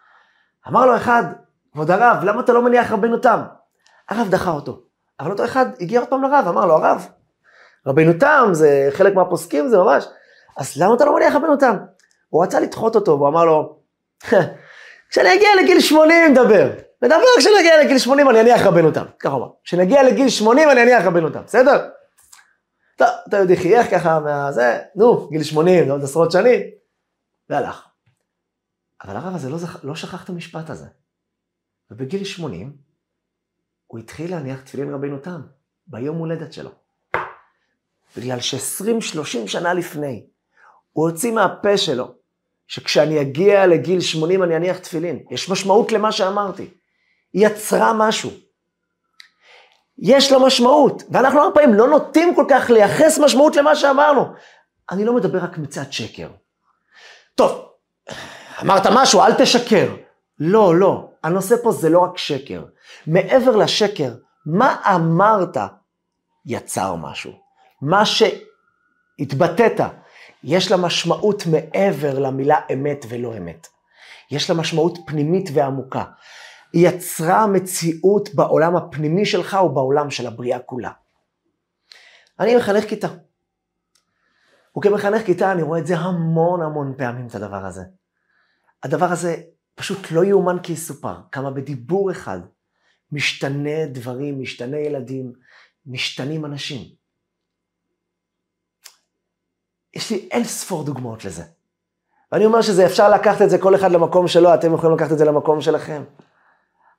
אמר 0.69 0.87
לו 0.87 0.97
אחד, 0.97 1.25
כבוד 1.73 1.91
הרב, 1.91 2.25
למה 2.25 2.41
אתה 2.41 2.53
לא 2.53 2.63
מניח 2.63 2.93
רבנו 2.93 3.19
תם? 3.19 3.41
הרב 4.09 4.29
דחה 4.31 4.51
אותו. 4.51 4.81
אבל 5.21 5.31
אותו 5.31 5.45
אחד 5.45 5.67
הגיע 5.81 6.01
עוד 6.01 6.09
פעם 6.09 6.23
לרב, 6.23 6.45
אמר 6.49 6.67
לו, 6.67 6.75
הרב, 6.75 7.07
רבנו 7.87 8.13
תם 8.21 8.49
זה 8.53 8.89
חלק 8.91 9.15
מהפוסקים, 9.15 9.69
זה 9.69 9.79
ממש, 9.79 10.05
אז 10.57 10.77
למה 10.77 10.95
אתה 10.95 11.05
לא 11.05 11.15
מניח 11.15 11.35
רבנו 11.35 11.57
תם? 11.57 11.77
הוא 12.29 12.45
רצה 12.45 12.61
לדחות 12.61 12.95
אותו, 12.95 13.13
והוא 13.13 13.29
אמר 13.29 13.45
לו, 13.45 13.77
כשאני 15.11 15.35
אגיע 15.35 15.49
לגיל 15.63 15.81
80 15.81 16.31
נדבר. 16.31 16.71
נדבר 17.03 17.27
כשאני 17.39 17.61
אגיע 17.61 17.85
לגיל 17.85 17.99
80 17.99 18.31
אני 18.31 18.41
אניח 18.41 18.67
רבנו 18.67 18.91
תם. 18.91 19.05
ככה 19.19 19.33
הוא 19.33 19.43
אמר. 19.43 19.51
כשנגיע 19.65 20.03
לגיל 20.03 20.29
80 20.29 20.71
אני 20.71 20.83
אניח 20.83 21.05
רבנו 21.05 21.31
תם, 21.31 21.43
בסדר? 21.47 21.89
טוב, 22.97 23.09
אתה 23.29 23.37
יודע, 23.37 23.57
חייך 23.57 23.91
ככה 23.91 24.21
מהזה, 24.21 24.79
נו, 24.97 25.29
גיל 25.31 25.43
80, 25.43 25.87
זה 25.87 25.93
עוד 25.93 26.05
עשרות 26.05 26.33
שנים. 26.33 26.82
והלך. 27.51 27.89
אבל 29.05 29.17
הרב 29.17 29.35
הזה 29.35 29.51
לא, 29.51 29.59
זכ... 29.59 29.85
לא 29.85 29.95
שכח 29.95 30.25
את 30.25 30.29
המשפט 30.29 30.71
הזה. 30.71 30.87
ובגיל 31.91 32.25
80, 32.25 32.77
הוא 33.87 33.99
התחיל 33.99 34.31
להניח 34.31 34.61
תפילין 34.61 34.95
רבינו 34.95 35.19
תם, 35.19 35.41
ביום 35.87 36.17
הולדת 36.17 36.53
שלו. 36.53 36.71
בגלל 38.17 38.41
ש-20-30 38.41 39.47
שנה 39.47 39.75
לפני, 39.75 40.27
הוא 40.93 41.11
הוציא 41.11 41.33
מהפה 41.33 41.77
שלו, 41.77 42.15
שכשאני 42.67 43.21
אגיע 43.21 43.67
לגיל 43.67 44.01
80 44.01 44.43
אני 44.43 44.57
אניח 44.57 44.79
תפילין. 44.79 45.25
יש 45.31 45.51
משמעות 45.51 45.93
למה 45.93 46.13
שאמרתי. 46.13 46.71
היא 47.33 47.47
יצרה 47.47 47.93
משהו. 47.93 48.31
יש 49.99 50.33
לה 50.33 50.39
משמעות, 50.39 51.03
ואנחנו 51.11 51.41
הרבה 51.41 51.55
פעמים 51.55 51.75
לא 51.75 51.89
נוטים 51.89 52.35
כל 52.35 52.45
כך 52.51 52.71
לייחס 52.71 53.19
משמעות 53.19 53.57
למה 53.57 53.77
שאמרנו. 53.77 54.25
אני 54.91 55.05
לא 55.05 55.15
מדבר 55.15 55.39
רק 55.39 55.59
מצד 55.59 55.93
שקר. 55.93 56.29
טוב, 57.35 57.69
אמרת 58.63 58.87
משהו, 58.95 59.21
אל 59.21 59.35
תשקר. 59.35 59.95
לא, 60.39 60.77
לא, 60.77 61.09
הנושא 61.23 61.55
פה 61.63 61.73
זה 61.73 61.89
לא 61.89 61.99
רק 61.99 62.19
שקר. 62.19 62.65
מעבר 63.07 63.57
לשקר, 63.57 64.15
מה 64.47 64.77
אמרת 64.95 65.57
יצר 66.47 66.95
משהו. 66.95 67.33
מה 67.83 68.03
שהתבטאת, 68.07 69.81
יש 70.45 70.71
לה 70.71 70.77
משמעות 70.77 71.43
מעבר 71.47 72.19
למילה 72.19 72.61
אמת 72.73 73.07
ולא 73.09 73.37
אמת. 73.37 73.67
יש 74.31 74.51
לה 74.51 74.57
משמעות 74.57 74.99
פנימית 75.07 75.51
ועמוקה. 75.53 76.05
היא 76.73 76.89
יצרה 76.89 77.47
מציאות 77.47 78.35
בעולם 78.35 78.77
הפנימי 78.77 79.27
שלך 79.27 79.59
ובעולם 79.65 80.11
של 80.11 80.27
הבריאה 80.27 80.59
כולה. 80.59 80.91
אני 82.41 82.57
מחנך 82.57 82.85
כיתה. 82.89 83.09
וכמחנך 84.79 85.27
כיתה 85.27 85.53
אני 85.53 85.63
רואה 85.63 85.79
את 85.79 85.87
זה 85.87 85.97
המון 85.97 86.63
המון 86.63 86.95
פעמים, 86.99 87.27
את 87.27 87.35
הדבר 87.35 87.67
הזה. 87.67 87.83
הדבר 88.83 89.07
הזה 89.07 89.37
פשוט 89.75 89.99
לא 90.11 90.25
יאומן 90.25 90.57
כי 90.63 90.73
יסופר, 90.73 91.15
כמה 91.33 91.51
בדיבור 91.51 92.11
אחד 92.11 92.41
משתנה 93.13 93.87
דברים, 93.87 94.41
משתנה 94.41 94.79
ילדים, 94.79 95.33
משתנים 95.87 96.45
אנשים. 96.45 96.95
יש 99.95 100.11
לי 100.11 100.29
אין 100.31 100.45
ספור 100.45 100.85
דוגמאות 100.85 101.25
לזה. 101.25 101.43
ואני 102.33 102.45
אומר 102.45 102.63
שזה 102.63 102.87
אפשר 102.87 103.11
לקחת 103.11 103.43
את 103.43 103.51
זה 103.51 103.59
כל 103.59 103.75
אחד 103.75 103.91
למקום 103.91 104.29
שלו, 104.29 104.55
אתם 104.55 104.75
יכולים 104.75 104.97
לקחת 104.97 105.13
את 105.13 105.19
זה 105.19 105.25
למקום 105.25 105.61
שלכם. 105.61 106.03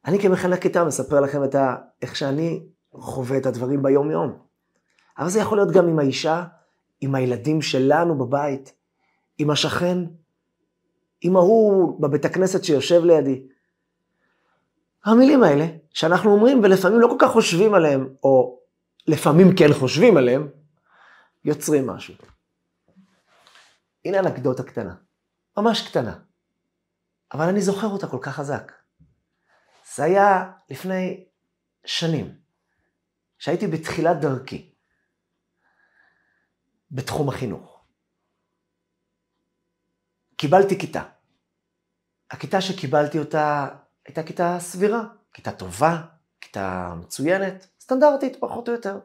אני 0.05 0.19
כמחנך 0.19 0.61
כיתה 0.61 0.83
מספר 0.83 1.19
לכם 1.19 1.43
את 1.43 1.55
ה... 1.55 1.75
איך 2.01 2.15
שאני 2.15 2.65
חווה 2.93 3.37
את 3.37 3.45
הדברים 3.45 3.83
ביום-יום. 3.83 4.37
אבל 5.17 5.29
זה 5.29 5.39
יכול 5.39 5.57
להיות 5.57 5.71
גם 5.71 5.87
עם 5.87 5.99
האישה, 5.99 6.43
עם 7.03 7.15
הילדים 7.15 7.61
שלנו 7.61 8.17
בבית, 8.17 8.73
עם 9.37 9.49
השכן, 9.49 9.97
עם 11.21 11.35
ההוא 11.35 12.01
בבית 12.01 12.25
הכנסת 12.25 12.63
שיושב 12.63 13.03
לידי. 13.03 13.47
המילים 15.05 15.43
האלה, 15.43 15.65
שאנחנו 15.89 16.31
אומרים 16.31 16.59
ולפעמים 16.63 16.99
לא 16.99 17.07
כל 17.07 17.15
כך 17.19 17.31
חושבים 17.31 17.73
עליהם, 17.73 18.13
או 18.23 18.59
לפעמים 19.07 19.55
כן 19.55 19.73
חושבים 19.73 20.17
עליהם, 20.17 20.49
יוצרים 21.45 21.87
משהו. 21.87 22.13
הנה 24.05 24.19
אנקדוטה 24.19 24.63
קטנה, 24.63 24.95
ממש 25.57 25.87
קטנה, 25.87 26.19
אבל 27.33 27.45
אני 27.45 27.61
זוכר 27.61 27.87
אותה 27.87 28.07
כל 28.07 28.19
כך 28.21 28.35
חזק. 28.35 28.71
זה 29.95 30.03
היה 30.03 30.51
לפני 30.69 31.25
שנים, 31.85 32.35
שהייתי 33.37 33.67
בתחילת 33.67 34.19
דרכי 34.19 34.72
בתחום 36.93 37.29
החינוך. 37.29 37.83
קיבלתי 40.37 40.79
כיתה. 40.79 41.03
הכיתה 42.31 42.61
שקיבלתי 42.61 43.19
אותה 43.19 43.67
הייתה 44.05 44.23
כיתה 44.23 44.57
סבירה, 44.59 45.03
כיתה 45.33 45.51
טובה, 45.51 46.01
כיתה 46.41 46.93
מצוינת, 46.97 47.67
סטנדרטית 47.79 48.37
פחות 48.39 48.67
או 48.67 48.73
יותר. 48.73 48.99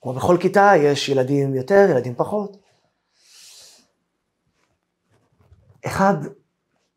כמו 0.00 0.12
בכל 0.12 0.36
כיתה 0.40 0.72
יש 0.76 1.08
ילדים 1.08 1.54
יותר, 1.54 1.86
ילדים 1.90 2.14
פחות. 2.14 2.56
אחד 5.86 6.14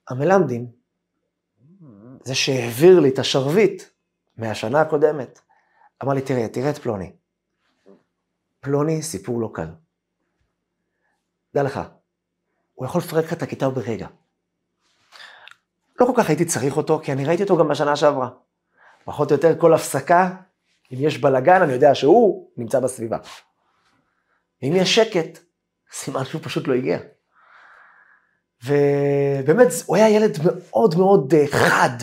המלמדים, 0.09 0.71
זה 2.23 2.35
שהעביר 2.35 2.99
לי 2.99 3.09
את 3.09 3.19
השרביט 3.19 3.83
מהשנה 4.37 4.81
הקודמת, 4.81 5.39
אמר 6.03 6.13
לי, 6.13 6.21
תראה, 6.21 6.47
תראה 6.47 6.69
את 6.69 6.77
פלוני. 6.77 7.11
פלוני, 8.61 9.01
סיפור 9.01 9.41
לא 9.41 9.49
קל. 9.53 9.67
דע 11.53 11.63
לך, 11.63 11.79
הוא 12.73 12.85
יכול 12.85 13.01
לפרק 13.01 13.25
לך 13.25 13.33
את 13.33 13.41
הכיתה 13.41 13.69
ברגע. 13.69 14.07
לא 15.99 16.05
כל 16.05 16.13
כך 16.17 16.29
הייתי 16.29 16.45
צריך 16.45 16.77
אותו, 16.77 16.99
כי 17.03 17.11
אני 17.11 17.25
ראיתי 17.25 17.43
אותו 17.43 17.57
גם 17.57 17.67
בשנה 17.67 17.95
שעברה. 17.95 18.29
פחות 19.05 19.31
או 19.31 19.35
יותר 19.35 19.59
כל 19.59 19.73
הפסקה, 19.73 20.29
אם 20.93 20.97
יש 20.99 21.17
בלאגן, 21.17 21.61
אני 21.61 21.73
יודע 21.73 21.95
שהוא 21.95 22.51
נמצא 22.57 22.79
בסביבה. 22.79 23.17
ואם 24.61 24.73
יש 24.75 24.95
שקט, 24.95 25.39
סימן 25.91 26.25
שהוא 26.25 26.41
פשוט 26.43 26.67
לא 26.67 26.73
הגיע. 26.73 26.99
ובאמת, 28.65 29.67
הוא 29.85 29.95
היה 29.95 30.09
ילד 30.09 30.37
מאוד 30.43 30.95
מאוד 30.97 31.33
אה, 31.33 31.47
חד, 31.47 31.97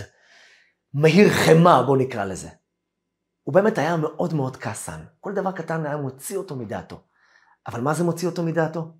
מהיר 0.95 1.29
חמה, 1.31 1.83
בוא 1.83 1.97
נקרא 1.97 2.25
לזה. 2.25 2.49
הוא 3.49 3.55
באמת 3.55 3.79
היה 3.79 3.97
מאוד 3.97 4.35
מאוד 4.35 4.57
כעסן. 4.57 5.05
כל 5.21 5.33
דבר 5.35 5.53
קטן 5.53 5.87
היה 5.87 5.97
מוציא 5.97 6.37
אותו 6.37 6.57
מדעתו. 6.57 7.03
אבל 7.67 7.81
מה 7.81 7.95
זה 7.95 8.05
מוציא 8.05 8.29
אותו 8.29 8.43
מדעתו? 8.43 8.93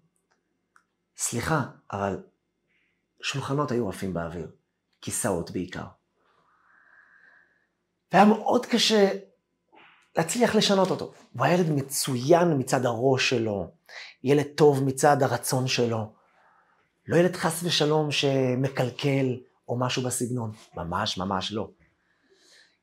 סליחה, 1.17 1.63
אבל 1.93 2.23
שולחנות 3.23 3.71
היו 3.71 3.89
עפים 3.89 4.15
באוויר. 4.15 4.51
כיסאות 5.01 5.51
בעיקר. 5.51 5.85
והיה 8.13 8.25
מאוד 8.25 8.67
קשה 8.67 9.09
להצליח 10.17 10.55
לשנות 10.55 10.91
אותו. 10.91 11.13
הוא 11.33 11.45
היה 11.45 11.55
ילד 11.55 11.71
מצוין 11.71 12.59
מצד 12.59 12.87
הראש 12.87 13.31
שלו, 13.31 13.71
ילד 14.25 14.47
טוב 14.57 14.85
מצד 14.85 15.23
הרצון 15.23 15.67
שלו. 15.67 16.13
לא 17.07 17.17
ילד 17.17 17.37
חס 17.37 17.63
ושלום 17.63 18.11
שמקלקל 18.11 19.37
או 19.69 19.79
משהו 19.79 20.03
בסגנון, 20.03 20.53
ממש 20.75 21.19
ממש 21.19 21.53
לא. 21.53 21.71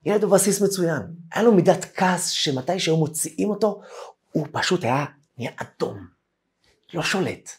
ילד 0.06 0.26
בבסיס 0.26 0.62
מצוין. 0.62 1.02
היה 1.32 1.44
לו 1.44 1.52
מידת 1.52 1.86
כעס 1.96 2.30
שמתי 2.30 2.80
שהיו 2.80 2.98
מוציאים 2.98 3.50
אותו, 3.50 3.82
הוא 4.32 4.48
פשוט 4.52 4.84
היה 4.84 5.06
נהיה 5.38 5.52
אדום. 5.56 6.08
לא 6.94 7.04
שולט. 7.04 7.50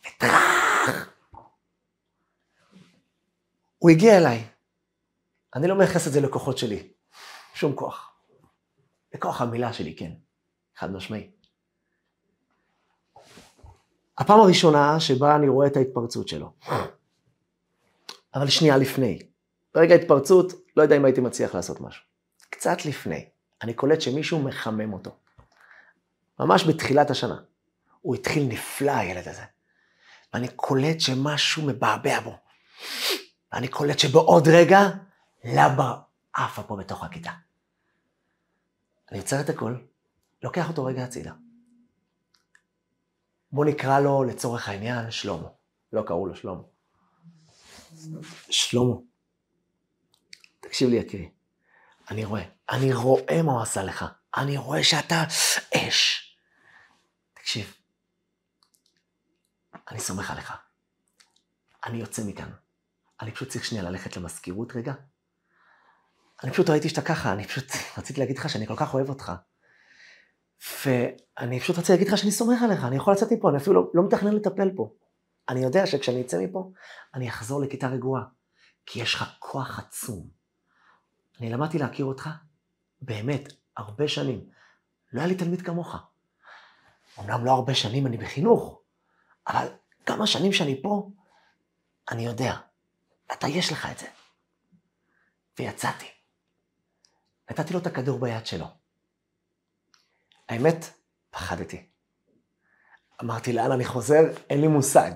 וטראח! 0.00 1.08
הוא 3.78 3.90
הגיע 3.90 4.18
אליי. 4.18 4.44
אני 5.54 5.68
לא 5.68 5.74
מייחס 5.74 6.06
את 6.06 6.12
זה 6.12 6.20
לכוחות 6.20 6.58
שלי, 6.58 6.88
שום 7.54 7.74
כוח. 7.74 8.12
לכוח 9.14 9.40
המילה 9.40 9.72
שלי, 9.72 9.96
כן, 9.96 10.12
חד 10.76 10.92
משמעי. 10.92 11.30
הפעם 14.18 14.40
הראשונה 14.40 15.00
שבה 15.00 15.36
אני 15.36 15.48
רואה 15.48 15.66
את 15.66 15.76
ההתפרצות 15.76 16.28
שלו. 16.28 16.52
אבל 18.34 18.48
שנייה 18.48 18.76
לפני. 18.76 19.18
ברגע 19.76 19.94
ההתפרצות, 19.94 20.52
לא 20.76 20.82
יודע 20.82 20.96
אם 20.96 21.04
הייתי 21.04 21.20
מצליח 21.20 21.54
לעשות 21.54 21.80
משהו. 21.80 22.04
קצת 22.50 22.84
לפני, 22.84 23.28
אני 23.62 23.74
קולט 23.74 24.00
שמישהו 24.00 24.42
מחמם 24.42 24.92
אותו. 24.92 25.16
ממש 26.40 26.64
בתחילת 26.64 27.10
השנה. 27.10 27.40
הוא 28.00 28.14
התחיל 28.14 28.46
נפלא, 28.48 28.92
הילד 28.92 29.28
הזה. 29.28 29.42
ואני 30.34 30.48
קולט 30.48 31.00
שמשהו 31.00 31.62
מבעבע 31.62 32.20
בו. 32.20 32.38
ואני 33.52 33.68
קולט 33.68 33.98
שבעוד 33.98 34.48
רגע, 34.48 34.80
לבה 35.44 35.96
עפה 36.32 36.62
פה 36.62 36.76
בתוך 36.76 37.04
הכיתה. 37.04 37.30
אני 39.10 39.18
עוצר 39.18 39.40
את 39.40 39.48
הכל, 39.48 39.74
לוקח 40.42 40.68
אותו 40.68 40.84
רגע 40.84 41.04
הצידה. 41.04 41.32
בוא 43.52 43.64
נקרא 43.64 44.00
לו 44.00 44.24
לצורך 44.24 44.68
העניין 44.68 45.10
שלמה. 45.10 45.48
לא 45.92 46.02
קראו 46.02 46.26
לו 46.26 46.36
שלמה. 46.36 46.62
שלמה, 48.50 48.94
תקשיב 50.76 50.90
לי 50.90 50.96
יקירי, 50.96 51.30
אני 52.10 52.24
רואה, 52.24 52.42
אני 52.70 52.92
רואה 52.92 53.42
מה 53.42 53.52
הוא 53.52 53.62
עשה 53.62 53.82
לך, 53.82 54.04
אני 54.36 54.56
רואה 54.56 54.84
שאתה 54.84 55.24
אש. 55.76 56.36
תקשיב, 57.34 57.74
אני 59.90 60.00
סומך 60.00 60.30
עליך. 60.30 60.52
אני 61.86 61.98
יוצא 61.98 62.22
מכאן. 62.26 62.50
אני 63.20 63.32
פשוט 63.32 63.48
צריך 63.48 63.64
שנייה 63.64 63.84
ללכת 63.84 64.16
למזכירות 64.16 64.76
רגע. 64.76 64.92
אני 66.44 66.52
פשוט 66.52 66.70
ראיתי 66.70 66.88
שאתה 66.88 67.02
ככה, 67.02 67.32
אני 67.32 67.44
פשוט 67.44 67.66
רציתי 67.98 68.20
להגיד 68.20 68.38
לך 68.38 68.50
שאני 68.50 68.66
כל 68.66 68.76
כך 68.76 68.94
אוהב 68.94 69.08
אותך. 69.08 69.32
ואני 70.86 71.60
פשוט 71.60 71.78
רציתי 71.78 71.92
להגיד 71.92 72.08
לך 72.08 72.18
שאני 72.18 72.32
סומך 72.32 72.62
עליך, 72.62 72.84
אני 72.84 72.96
יכול 72.96 73.12
לצאת 73.12 73.32
מפה, 73.32 73.50
אני 73.50 73.56
אפילו 73.58 73.74
לא, 73.74 73.90
לא 73.94 74.06
מתכנן 74.06 74.32
לטפל 74.32 74.70
פה. 74.76 74.90
אני 75.48 75.60
יודע 75.60 75.86
שכשאני 75.86 76.20
אצא 76.20 76.38
מפה, 76.38 76.70
אני 77.14 77.28
אחזור 77.28 77.60
לכיתה 77.60 77.88
רגועה, 77.88 78.22
כי 78.86 79.02
יש 79.02 79.14
לך 79.14 79.24
כוח 79.38 79.78
עצום. 79.78 80.36
אני 81.40 81.50
למדתי 81.50 81.78
להכיר 81.78 82.04
אותך, 82.04 82.28
באמת, 83.00 83.52
הרבה 83.76 84.08
שנים. 84.08 84.50
לא 85.12 85.20
היה 85.20 85.28
לי 85.28 85.34
תלמיד 85.34 85.62
כמוך. 85.62 85.96
אמנם 87.18 87.44
לא 87.44 87.50
הרבה 87.50 87.74
שנים 87.74 88.06
אני 88.06 88.16
בחינוך, 88.16 88.80
אבל 89.46 89.68
כמה 90.06 90.26
שנים 90.26 90.52
שאני 90.52 90.82
פה, 90.82 91.10
אני 92.10 92.26
יודע. 92.26 92.56
אתה, 93.32 93.48
יש 93.48 93.72
לך 93.72 93.88
את 93.92 93.98
זה. 93.98 94.06
ויצאתי. 95.58 96.10
נתתי 97.50 97.72
לו 97.72 97.78
את 97.78 97.86
הכדור 97.86 98.20
ביד 98.20 98.46
שלו. 98.46 98.66
האמת, 100.48 100.76
פחדתי. 101.30 101.86
אמרתי, 103.22 103.52
לאן 103.52 103.72
אני 103.72 103.84
חוזר? 103.84 104.22
אין 104.50 104.60
לי 104.60 104.66
מושג. 104.68 105.10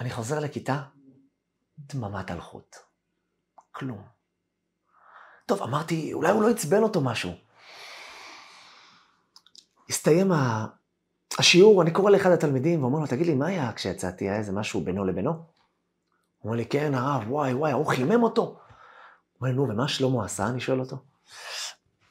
אני 0.00 0.10
חוזר 0.10 0.40
לכיתה, 0.40 0.82
דממת 1.78 2.30
אלחוט. 2.30 2.76
כלום. 3.70 4.08
טוב, 5.46 5.62
אמרתי, 5.62 6.12
אולי 6.12 6.30
הוא 6.30 6.42
לא 6.42 6.50
עצבן 6.50 6.82
אותו 6.82 7.00
משהו. 7.00 7.32
הסתיים 9.88 10.32
ה... 10.32 10.66
השיעור, 11.38 11.82
אני 11.82 11.90
קורא 11.90 12.10
לאחד 12.10 12.30
התלמידים 12.30 12.82
ואומר 12.82 12.98
לו, 12.98 13.06
תגיד 13.06 13.26
לי, 13.26 13.34
מה 13.34 13.46
היה 13.46 13.72
כשיצאתי? 13.72 14.24
היה 14.24 14.38
איזה 14.38 14.52
משהו 14.52 14.80
בינו 14.80 15.04
לבינו? 15.04 15.30
הוא 15.30 15.44
אומר 16.44 16.56
לי, 16.56 16.66
כן, 16.66 16.94
הרב, 16.94 17.30
וואי, 17.30 17.54
וואי, 17.54 17.72
הוא 17.72 17.86
חימם 17.86 18.22
אותו. 18.22 18.42
הוא 18.42 18.56
אומר 19.40 19.50
לי, 19.50 19.56
נו, 19.56 19.68
ומה 19.68 19.88
שלמה 19.88 20.24
עשה? 20.24 20.46
אני 20.46 20.60
שואל 20.60 20.80
אותו. 20.80 20.96
הוא 20.96 21.02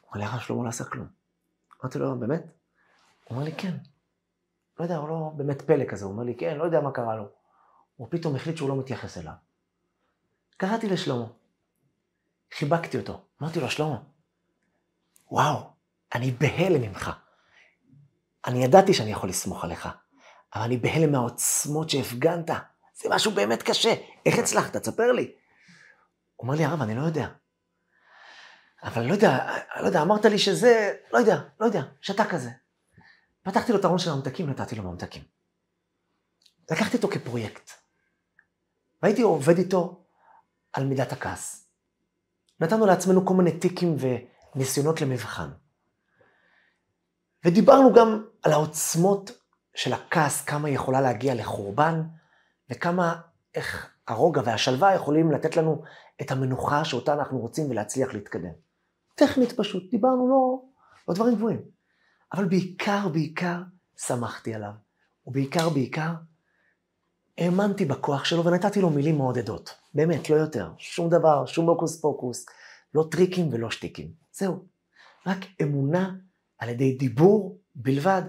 אומר 0.07 0.25
לי, 0.25 0.31
הרב, 0.31 0.39
שלמה 0.39 0.63
לא 0.63 0.69
עשה 0.69 0.83
כלום. 0.83 1.07
אמרתי 1.81 1.99
לו, 1.99 2.19
באמת? 2.19 2.43
הוא 3.23 3.35
אומר 3.35 3.43
לי, 3.43 3.51
כן. 3.51 3.77
לא 4.79 4.83
יודע, 4.83 4.97
הוא 4.97 5.09
לא 5.09 5.31
באמת 5.35 5.61
פלא 5.61 5.85
כזה. 5.85 6.05
הוא 6.05 6.13
אומר 6.13 6.23
לי, 6.23 6.35
כן, 6.35 6.57
לא 6.57 6.63
יודע 6.63 6.81
מה 6.81 6.91
קרה 6.91 7.15
לו. 7.15 7.29
הוא 7.95 8.07
פתאום 8.11 8.35
החליט 8.35 8.57
שהוא 8.57 8.69
לא 8.69 8.75
מתייחס 8.75 9.17
אליו. 9.17 9.33
קראתי 10.57 10.89
לשלמה. 10.89 11.25
חיבקתי 12.57 12.97
אותו. 12.97 13.25
אמרתי 13.41 13.59
לו, 13.59 13.69
שלמה, 13.69 13.97
וואו, 15.31 15.69
אני 16.15 16.31
בהלם 16.31 16.81
ממך. 16.81 17.11
אני 18.45 18.63
ידעתי 18.63 18.93
שאני 18.93 19.11
יכול 19.11 19.29
לסמוך 19.29 19.63
עליך, 19.63 19.89
אבל 20.55 20.63
אני 20.63 20.77
בהלם 20.77 21.11
מהעוצמות 21.11 21.89
שהפגנת. 21.89 22.49
זה 22.93 23.09
משהו 23.09 23.31
באמת 23.31 23.63
קשה. 23.63 23.93
איך 24.25 24.39
הצלחת? 24.39 24.77
תספר 24.77 25.11
לי. 25.11 25.31
הוא 26.35 26.47
אומר 26.47 26.55
לי, 26.57 26.65
הרב, 26.65 26.81
אני 26.81 26.95
לא 26.95 27.01
יודע. 27.01 27.27
אבל 28.83 29.03
לא 29.03 29.13
יודע, 29.13 29.55
לא 29.81 29.85
יודע, 29.85 30.01
אמרת 30.01 30.25
לי 30.25 30.39
שזה, 30.39 30.93
לא 31.13 31.17
יודע, 31.17 31.41
לא 31.59 31.65
יודע, 31.65 31.81
שתה 32.01 32.25
כזה. 32.25 32.49
פתחתי 33.41 33.71
לו 33.71 33.79
את 33.79 33.83
הארון 33.83 33.99
של 33.99 34.09
הממתקים, 34.09 34.49
נתתי 34.49 34.75
לו 34.75 34.83
ממתקים. 34.83 35.23
לקחתי 36.71 36.97
אותו 36.97 37.07
כפרויקט. 37.07 37.71
והייתי 39.01 39.21
עובד 39.21 39.57
איתו 39.57 40.05
על 40.73 40.85
מידת 40.85 41.11
הכעס. 41.11 41.62
נתנו 42.63 42.85
לעצמנו 42.85 43.25
כל 43.25 43.33
מיני 43.33 43.59
טיקים 43.59 43.95
וניסיונות 44.55 45.01
למבחן. 45.01 45.49
ודיברנו 47.45 47.93
גם 47.93 48.23
על 48.43 48.51
העוצמות 48.51 49.31
של 49.75 49.93
הכעס, 49.93 50.45
כמה 50.45 50.67
היא 50.67 50.75
יכולה 50.75 51.01
להגיע 51.01 51.35
לחורבן, 51.35 52.03
וכמה, 52.69 53.21
איך 53.55 53.89
הרוגע 54.07 54.41
והשלווה 54.45 54.95
יכולים 54.95 55.31
לתת 55.31 55.57
לנו 55.57 55.83
את 56.21 56.31
המנוחה 56.31 56.85
שאותה 56.85 57.13
אנחנו 57.13 57.39
רוצים 57.39 57.71
ולהצליח 57.71 58.13
להתקדם. 58.13 58.53
טכנית 59.15 59.51
פשוט, 59.51 59.91
דיברנו 59.91 60.29
לא, 60.29 60.61
לא 61.07 61.13
דברים 61.13 61.35
גבוהים. 61.35 61.61
אבל 62.33 62.45
בעיקר, 62.45 63.07
בעיקר, 63.07 63.61
שמחתי 63.97 64.53
עליו. 64.53 64.71
ובעיקר, 65.25 65.69
בעיקר, 65.69 66.13
האמנתי 67.37 67.85
בכוח 67.85 68.25
שלו 68.25 68.45
ונתתי 68.45 68.81
לו 68.81 68.89
מילים 68.89 69.17
מעודדות. 69.17 69.75
באמת, 69.93 70.29
לא 70.29 70.35
יותר. 70.35 70.69
שום 70.77 71.09
דבר, 71.09 71.45
שום 71.45 71.69
הוקוס 71.69 72.01
פוקוס, 72.01 72.45
לא 72.93 73.07
טריקים 73.11 73.49
ולא 73.51 73.71
שטיקים. 73.71 74.13
זהו. 74.31 74.65
רק 75.25 75.37
אמונה 75.61 76.15
על 76.57 76.69
ידי 76.69 76.97
דיבור 76.97 77.57
בלבד, 77.75 78.21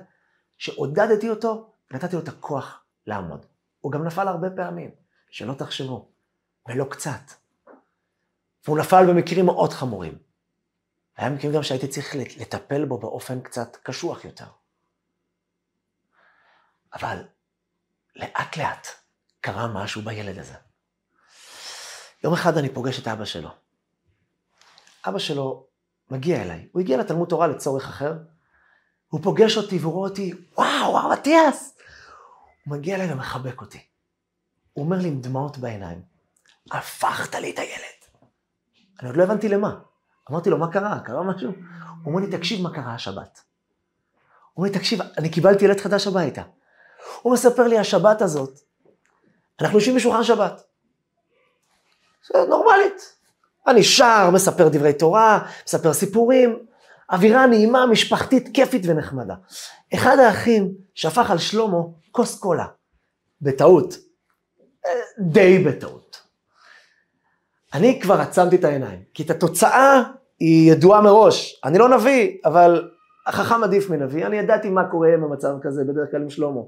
שעודדתי 0.58 1.30
אותו, 1.30 1.70
ונתתי 1.90 2.16
לו 2.16 2.22
את 2.22 2.28
הכוח 2.28 2.84
לעמוד. 3.06 3.46
הוא 3.80 3.92
גם 3.92 4.04
נפל 4.04 4.28
הרבה 4.28 4.50
פעמים, 4.50 4.90
שלא 5.30 5.54
תחשבו, 5.54 6.08
ולא 6.68 6.84
קצת. 6.90 7.20
והוא 8.64 8.78
נפל 8.78 9.06
במקרים 9.08 9.46
מאוד 9.46 9.72
חמורים. 9.72 10.18
היה 11.16 11.30
מקרים 11.30 11.52
גם 11.52 11.62
שהייתי 11.62 11.88
צריך 11.88 12.14
לטפל 12.16 12.84
בו 12.84 12.98
באופן 12.98 13.40
קצת 13.40 13.76
קשוח 13.82 14.24
יותר. 14.24 14.46
אבל 16.94 17.24
לאט 18.16 18.56
לאט 18.56 18.86
קרה 19.40 19.66
משהו 19.66 20.02
בילד 20.02 20.38
הזה. 20.38 20.54
יום 22.24 22.34
אחד 22.34 22.58
אני 22.58 22.68
פוגש 22.68 22.98
את 22.98 23.08
אבא 23.08 23.24
שלו. 23.24 23.50
אבא 25.08 25.18
שלו 25.18 25.66
מגיע 26.10 26.42
אליי, 26.42 26.68
הוא 26.72 26.80
הגיע 26.80 26.96
לתלמוד 26.96 27.28
תורה 27.28 27.46
לצורך 27.46 27.88
אחר, 27.88 28.14
הוא 29.08 29.20
פוגש 29.22 29.56
אותי 29.56 29.78
והוא 29.78 29.92
רואה 29.92 30.10
אותי, 30.10 30.32
וואו, 30.58 30.98
הרב 30.98 31.12
אטיאס! 31.12 31.76
הוא 32.64 32.76
מגיע 32.76 32.94
אליי 32.96 33.12
ומחבק 33.12 33.60
אותי. 33.60 33.86
הוא 34.72 34.84
אומר 34.84 34.96
לי 34.96 35.08
עם 35.08 35.20
דמעות 35.20 35.58
בעיניים, 35.58 36.02
הפכת 36.70 37.34
לי 37.34 37.50
את 37.50 37.58
הילד. 37.58 38.24
אני 39.00 39.08
עוד 39.08 39.16
לא 39.16 39.22
הבנתי 39.22 39.48
למה. 39.48 39.74
אמרתי 40.30 40.50
לו, 40.50 40.58
מה 40.58 40.72
קרה? 40.72 41.00
קרה 41.00 41.22
משהו? 41.22 41.52
הוא 42.02 42.14
אומר 42.14 42.20
לי, 42.26 42.36
תקשיב 42.36 42.62
מה 42.62 42.74
קרה 42.74 42.94
השבת. 42.94 43.42
הוא 44.52 44.62
אומר 44.62 44.72
לי, 44.72 44.78
תקשיב, 44.78 45.00
אני 45.18 45.30
קיבלתי 45.30 45.64
ילד 45.64 45.80
חדש 45.80 46.06
הביתה. 46.06 46.42
הוא 47.22 47.32
מספר 47.32 47.66
לי, 47.68 47.78
השבת 47.78 48.22
הזאת, 48.22 48.58
אנחנו 49.60 49.78
יושבים 49.78 49.96
בשולחן 49.96 50.24
שבת. 50.24 50.62
זה 52.32 52.44
נורמלית. 52.48 53.14
אני 53.66 53.82
שר, 53.82 54.30
מספר 54.32 54.68
דברי 54.68 54.92
תורה, 54.92 55.38
מספר 55.66 55.92
סיפורים, 55.92 56.58
אווירה 57.12 57.46
נעימה, 57.46 57.86
משפחתית, 57.86 58.48
כיפית 58.54 58.82
ונחמדה. 58.86 59.34
אחד 59.94 60.18
האחים 60.18 60.74
שפך 60.94 61.30
על 61.30 61.38
שלמה 61.38 61.78
כוס 62.10 62.38
קולה, 62.38 62.66
בטעות, 63.42 63.94
אה, 64.86 64.90
די 65.18 65.58
בטעות. 65.58 66.20
אני 67.74 68.00
כבר 68.00 68.20
עצמתי 68.20 68.56
את 68.56 68.64
העיניים, 68.64 69.02
כי 69.14 69.22
את 69.22 69.30
התוצאה 69.30 70.02
היא 70.40 70.72
ידועה 70.72 71.00
מראש. 71.00 71.60
אני 71.64 71.78
לא 71.78 71.88
נביא, 71.88 72.38
אבל 72.44 72.90
החכם 73.26 73.64
עדיף 73.64 73.90
מנביא. 73.90 74.26
אני 74.26 74.36
ידעתי 74.36 74.70
מה 74.70 74.90
קורה 74.90 75.08
במצב 75.12 75.54
כזה, 75.62 75.84
בדרך 75.84 76.10
כלל 76.10 76.22
עם 76.22 76.30
שלמה. 76.30 76.60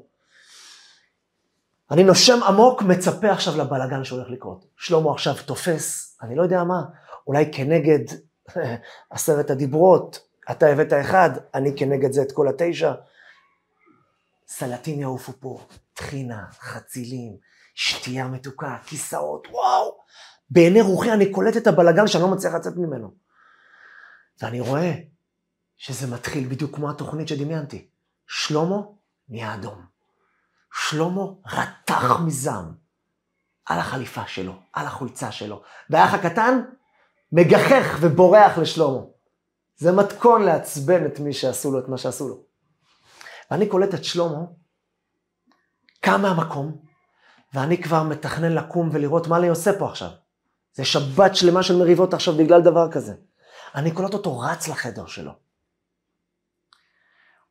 אני 1.91 2.05
נושם 2.05 2.43
עמוק, 2.43 2.83
מצפה 2.83 3.31
עכשיו 3.31 3.59
לבלגן 3.59 4.05
שהולך 4.05 4.31
לקרות. 4.31 4.67
שלמה 4.77 5.11
עכשיו 5.11 5.35
תופס, 5.47 6.19
אני 6.23 6.37
לא 6.37 6.43
יודע 6.43 6.65
מה, 6.65 6.83
אולי 7.27 7.53
כנגד 7.53 8.05
עשרת 9.11 9.51
הדיברות, 9.51 10.27
אתה 10.51 10.67
הבאת 10.67 10.93
אחד, 10.93 11.31
אני 11.55 11.77
כנגד 11.77 12.13
זה 12.13 12.23
את 12.23 12.33
כל 12.33 12.49
התשע. 12.49 12.93
סלטים 14.49 15.01
יעופו 15.01 15.33
פה, 15.41 15.59
טחינה, 15.95 16.45
חצילים, 16.61 17.37
שתייה 17.75 18.29
מתוקה, 18.29 18.77
כיסאות, 18.87 19.49
וואו. 19.51 19.99
בעיני 20.51 20.81
רוחי 20.81 21.13
אני 21.13 21.33
קולט 21.33 21.57
את 21.57 21.67
הבלגן 21.67 22.07
שאני 22.07 22.23
לא 22.23 22.31
מצליח 22.31 22.55
לצאת 22.55 22.77
ממנו. 22.77 23.15
ואני 24.43 24.61
רואה 24.61 24.93
שזה 25.77 26.07
מתחיל 26.07 26.49
בדיוק 26.49 26.77
כמו 26.77 26.91
התוכנית 26.91 27.29
שדמיינתי. 27.29 27.89
שלמה 28.27 28.77
נהיה 29.29 29.55
אדום. 29.55 29.96
שלמה 30.79 31.23
רתח 31.47 32.21
מזעם 32.21 32.75
על 33.67 33.79
החליפה 33.79 34.27
שלו, 34.27 34.53
על 34.73 34.87
החולצה 34.87 35.33
שלו, 35.33 35.63
והאח 35.91 36.15
הקטן 36.15 36.61
מגחך 37.33 37.97
ובורח 38.01 38.59
לשלמה. 38.59 39.01
זה 39.77 39.93
מתכון 39.93 40.43
לעצבן 40.43 41.07
את 41.07 41.21
מי 41.21 41.33
שעשו 41.33 41.73
לו 41.73 41.79
את 41.79 41.89
מה 41.89 41.99
שעשו 41.99 42.29
לו. 42.29 42.43
ואני 43.51 43.69
קולט 43.69 43.95
את 43.95 44.05
שלמה, 44.05 44.41
קם 46.01 46.23
מהמקום, 46.23 46.83
ואני 47.55 47.83
כבר 47.83 48.03
מתכנן 48.03 48.53
לקום 48.53 48.91
ולראות 48.93 49.27
מה 49.27 49.37
אני 49.37 49.49
עושה 49.49 49.79
פה 49.79 49.89
עכשיו. 49.89 50.11
זה 50.75 50.85
שבת 50.85 51.37
שלמה 51.37 51.63
של 51.63 51.77
מריבות 51.77 52.15
עכשיו 52.15 52.35
בגלל 52.37 52.63
דבר 52.63 52.93
כזה. 52.93 53.15
אני 53.75 53.91
קולט 53.91 54.15
אותו 54.15 54.39
רץ 54.39 54.69
לחדר 54.69 55.07
שלו. 55.07 55.33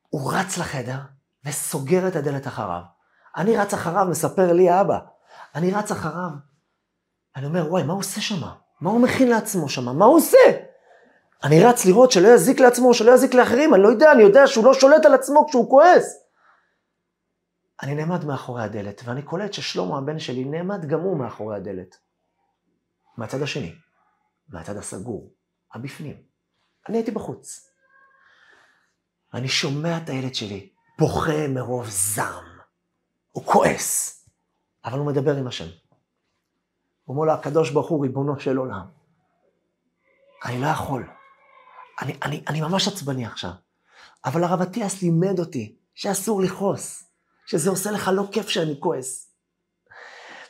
הוא 0.09 0.33
רץ 0.33 0.57
לחדר 0.57 0.99
וסוגר 1.45 2.07
את 2.07 2.15
הדלת 2.15 2.47
אחריו. 2.47 2.94
אני 3.37 3.57
רץ 3.57 3.73
אחריו, 3.73 4.05
מספר 4.09 4.53
לי 4.53 4.69
האבא. 4.69 4.99
אני 5.55 5.71
רץ 5.71 5.91
אחריו. 5.91 6.29
אני 7.35 7.45
אומר, 7.45 7.65
וואי, 7.69 7.83
מה 7.83 7.93
הוא 7.93 7.99
עושה 7.99 8.21
שם? 8.21 8.41
מה 8.81 8.89
הוא 8.89 9.01
מכין 9.01 9.29
לעצמו 9.29 9.69
שם? 9.69 9.97
מה 9.97 10.05
הוא 10.05 10.17
עושה? 10.17 10.37
אני 11.43 11.63
רץ 11.63 11.85
לראות 11.85 12.11
שלא 12.11 12.27
יזיק 12.27 12.59
לעצמו, 12.59 12.93
שלא 12.93 13.11
יזיק 13.11 13.33
לאחרים, 13.33 13.73
אני 13.73 13.83
לא 13.83 13.87
יודע, 13.87 14.11
אני 14.11 14.23
יודע 14.23 14.47
שהוא 14.47 14.65
לא 14.65 14.73
שולט 14.73 15.05
על 15.05 15.13
עצמו 15.13 15.47
כשהוא 15.47 15.69
כועס. 15.69 16.25
אני 17.83 17.95
נעמד 17.95 18.25
מאחורי 18.25 18.63
הדלת, 18.63 19.01
ואני 19.05 19.21
קולט 19.21 19.53
ששלמה 19.53 19.97
הבן 19.97 20.19
שלי 20.19 20.45
נעמד 20.45 20.85
גם 20.85 20.99
הוא 20.99 21.17
מאחורי 21.17 21.55
הדלת. 21.55 21.95
מהצד 23.17 23.41
השני, 23.41 23.75
מהצד 24.49 24.77
הסגור, 24.77 25.33
הבפנים. 25.73 26.15
אני 26.89 26.97
הייתי 26.97 27.11
בחוץ. 27.11 27.69
ואני 29.33 29.47
שומע 29.47 29.97
את 29.97 30.09
הילד 30.09 30.35
שלי 30.35 30.69
בוכה 30.99 31.47
מרוב 31.47 31.89
זעם. 31.89 32.54
הוא 33.35 33.45
כועס, 33.45 34.19
אבל 34.85 34.99
הוא 34.99 35.07
מדבר 35.07 35.35
עם 35.35 35.47
השם. 35.47 35.65
הוא 37.03 37.15
אומר 37.15 37.25
לו, 37.25 37.33
הקדוש 37.33 37.69
ברוך 37.69 37.89
הוא 37.89 38.03
ריבונו 38.03 38.39
של 38.39 38.57
עולם. 38.57 38.85
אני 40.45 40.61
לא 40.61 40.67
יכול. 40.67 41.07
אני, 42.01 42.17
אני, 42.23 42.43
אני 42.47 42.61
ממש 42.61 42.87
עצבני 42.87 43.25
עכשיו. 43.25 43.51
אבל 44.25 44.43
הרב 44.43 44.61
אטיאס 44.61 45.01
לימד 45.01 45.39
אותי 45.39 45.75
שאסור 45.95 46.41
לכעוס, 46.41 47.03
שזה 47.45 47.69
עושה 47.69 47.91
לך 47.91 48.11
לא 48.13 48.23
כיף 48.31 48.49
שאני 48.49 48.75
כועס. 48.79 49.31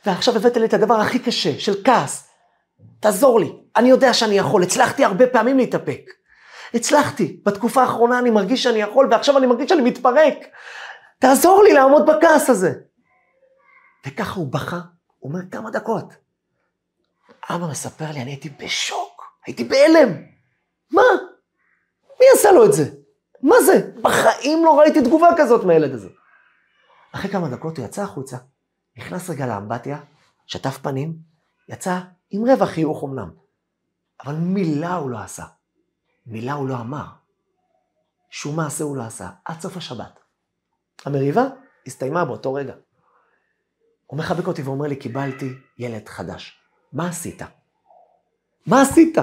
ועכשיו 0.06 0.36
הבאת 0.36 0.56
לי 0.56 0.66
את 0.66 0.74
הדבר 0.74 0.94
הכי 0.94 1.18
קשה, 1.18 1.58
של 1.58 1.84
כעס. 1.84 2.28
תעזור 3.00 3.40
לי, 3.40 3.52
אני 3.76 3.88
יודע 3.88 4.14
שאני 4.14 4.38
יכול, 4.38 4.62
הצלחתי 4.62 5.04
הרבה 5.04 5.26
פעמים 5.26 5.58
להתאפק. 5.58 6.10
הצלחתי, 6.74 7.40
בתקופה 7.44 7.82
האחרונה 7.82 8.18
אני 8.18 8.30
מרגיש 8.30 8.62
שאני 8.62 8.78
יכול, 8.78 9.08
ועכשיו 9.10 9.38
אני 9.38 9.46
מרגיש 9.46 9.68
שאני 9.68 9.82
מתפרק. 9.82 10.38
תעזור 11.18 11.62
לי 11.62 11.72
לעמוד 11.72 12.02
בכעס 12.06 12.50
הזה. 12.50 12.72
וככה 14.06 14.34
הוא 14.34 14.52
בכה, 14.52 14.80
הוא 15.18 15.32
אומר 15.32 15.40
כמה 15.50 15.70
דקות. 15.70 16.04
אבא 17.50 17.66
מספר 17.66 18.10
לי, 18.12 18.22
אני 18.22 18.30
הייתי 18.30 18.50
בשוק, 18.50 19.22
הייתי 19.46 19.64
בהלם. 19.64 20.12
מה? 20.90 21.02
מי 22.20 22.26
עשה 22.34 22.52
לו 22.52 22.64
את 22.64 22.72
זה? 22.72 22.84
מה 23.42 23.56
זה? 23.66 23.90
בחיים 24.02 24.64
לא 24.64 24.78
ראיתי 24.80 25.02
תגובה 25.02 25.28
כזאת 25.38 25.64
מהילד 25.64 25.92
הזה. 25.92 26.08
אחרי 27.12 27.30
כמה 27.30 27.48
דקות 27.48 27.78
הוא 27.78 27.84
יצא 27.84 28.02
החוצה, 28.02 28.36
נכנס 28.96 29.30
רגע 29.30 29.46
לאמבטיה, 29.46 29.98
שטף 30.46 30.78
פנים, 30.78 31.16
יצא 31.68 32.00
עם 32.30 32.50
רבע 32.50 32.66
חיוך 32.66 33.04
אמנם, 33.04 33.30
אבל 34.24 34.34
מילה 34.34 34.94
הוא 34.94 35.10
לא 35.10 35.18
עשה. 35.18 35.44
מילה 36.26 36.52
הוא 36.52 36.68
לא 36.68 36.74
אמר. 36.74 37.04
שום 38.30 38.56
מעשה 38.56 38.84
הוא 38.84 38.96
לא 38.96 39.02
עשה, 39.02 39.30
עד 39.44 39.60
סוף 39.60 39.76
השבת. 39.76 40.25
המריבה 41.06 41.44
הסתיימה 41.86 42.24
באותו 42.24 42.54
רגע. 42.54 42.74
הוא 44.06 44.18
מחבק 44.18 44.46
אותי 44.46 44.62
ואומר 44.62 44.86
לי, 44.86 44.96
קיבלתי 44.96 45.52
ילד 45.78 46.08
חדש. 46.08 46.60
מה 46.92 47.08
עשית? 47.08 47.42
מה 48.66 48.82
עשית? 48.82 49.18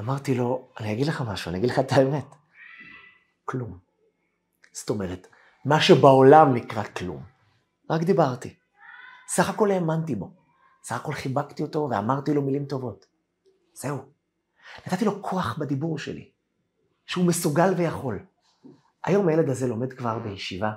אמרתי 0.00 0.34
לו, 0.34 0.68
אני 0.80 0.92
אגיד 0.92 1.06
לך 1.06 1.22
משהו, 1.28 1.48
אני 1.50 1.58
אגיד 1.58 1.70
לך 1.70 1.78
את 1.78 1.92
האמת. 1.92 2.26
כלום. 3.44 3.78
זאת 4.72 4.90
אומרת, 4.90 5.26
מה 5.64 5.80
שבעולם 5.80 6.54
נקרא 6.54 6.82
כלום. 6.82 7.22
רק 7.90 8.02
דיברתי. 8.02 8.56
סך 9.28 9.48
הכל 9.48 9.70
האמנתי 9.70 10.14
בו. 10.14 10.30
סך 10.82 10.96
הכל 10.96 11.12
חיבקתי 11.12 11.62
אותו 11.62 11.88
ואמרתי 11.90 12.34
לו 12.34 12.42
מילים 12.42 12.64
טובות. 12.64 13.06
זהו. 13.74 13.98
נתתי 14.86 15.04
לו 15.04 15.22
כוח 15.22 15.58
בדיבור 15.58 15.98
שלי, 15.98 16.30
שהוא 17.06 17.26
מסוגל 17.26 17.74
ויכול. 17.76 18.26
היום 19.04 19.28
הילד 19.28 19.48
הזה 19.48 19.66
לומד 19.66 19.92
כבר 19.92 20.18
בישיבה. 20.18 20.72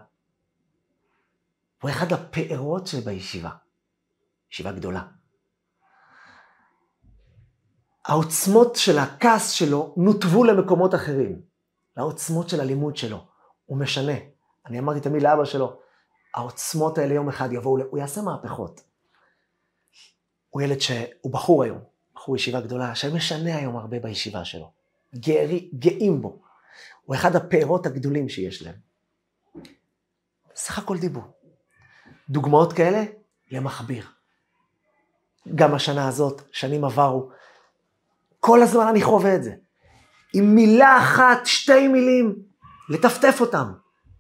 הוא 1.82 1.92
אחד 1.92 2.14
הפארות 2.14 2.88
שבישיבה. 2.88 3.50
ישיבה 4.52 4.72
גדולה. 4.72 5.02
העוצמות 8.06 8.76
של 8.76 8.98
הכעס 8.98 9.52
שלו 9.52 9.94
נותבו 9.98 10.44
למקומות 10.44 10.96
אחרים, 10.96 11.42
לעוצמות 11.98 12.50
של 12.50 12.62
הלימוד 12.62 12.98
שלו. 12.98 13.28
הוא 13.66 13.78
משנה. 13.78 14.14
אני 14.66 14.80
אמרתי 14.80 15.00
תמיד 15.00 15.24
לאבא 15.24 15.46
שלו, 15.46 15.80
העוצמות 16.36 16.98
האלה 16.98 17.14
יום 17.14 17.30
אחד 17.30 17.54
יבואו, 17.54 17.84
הוא 17.90 18.00
יעשה 18.00 18.22
מהפכות. 18.22 18.82
הוא 20.50 20.62
ילד 20.62 20.80
שהוא 20.80 21.32
בחור 21.32 21.64
היום, 21.64 21.80
בחור 22.16 22.36
ישיבה 22.36 22.62
גדולה, 22.62 22.96
שמשנה 22.96 23.56
היום 23.56 23.78
הרבה 23.78 24.00
בישיבה 24.00 24.46
שלו. 24.46 24.72
גארי, 25.16 25.70
גאים 25.74 26.22
בו. 26.22 26.42
הוא 27.06 27.16
אחד 27.16 27.36
הפארות 27.36 27.86
הגדולים 27.86 28.30
שיש 28.30 28.62
להם. 28.62 28.76
סך 30.56 30.78
הכל 30.78 30.98
דיבור. 30.98 31.24
דוגמאות 32.30 32.74
כאלה 32.74 33.04
למכביר. 33.52 34.06
גם 35.56 35.76
השנה 35.76 36.08
הזאת, 36.08 36.42
שנים 36.52 36.86
עברו, 36.86 37.32
כל 38.40 38.62
הזמן 38.62 38.88
אני 38.88 39.02
חווה 39.02 39.36
את 39.36 39.44
זה. 39.44 39.56
עם 40.34 40.56
מילה 40.56 40.98
אחת, 40.98 41.46
שתי 41.46 41.88
מילים, 41.88 42.36
לטפטף 42.90 43.38
אותם. 43.42 43.74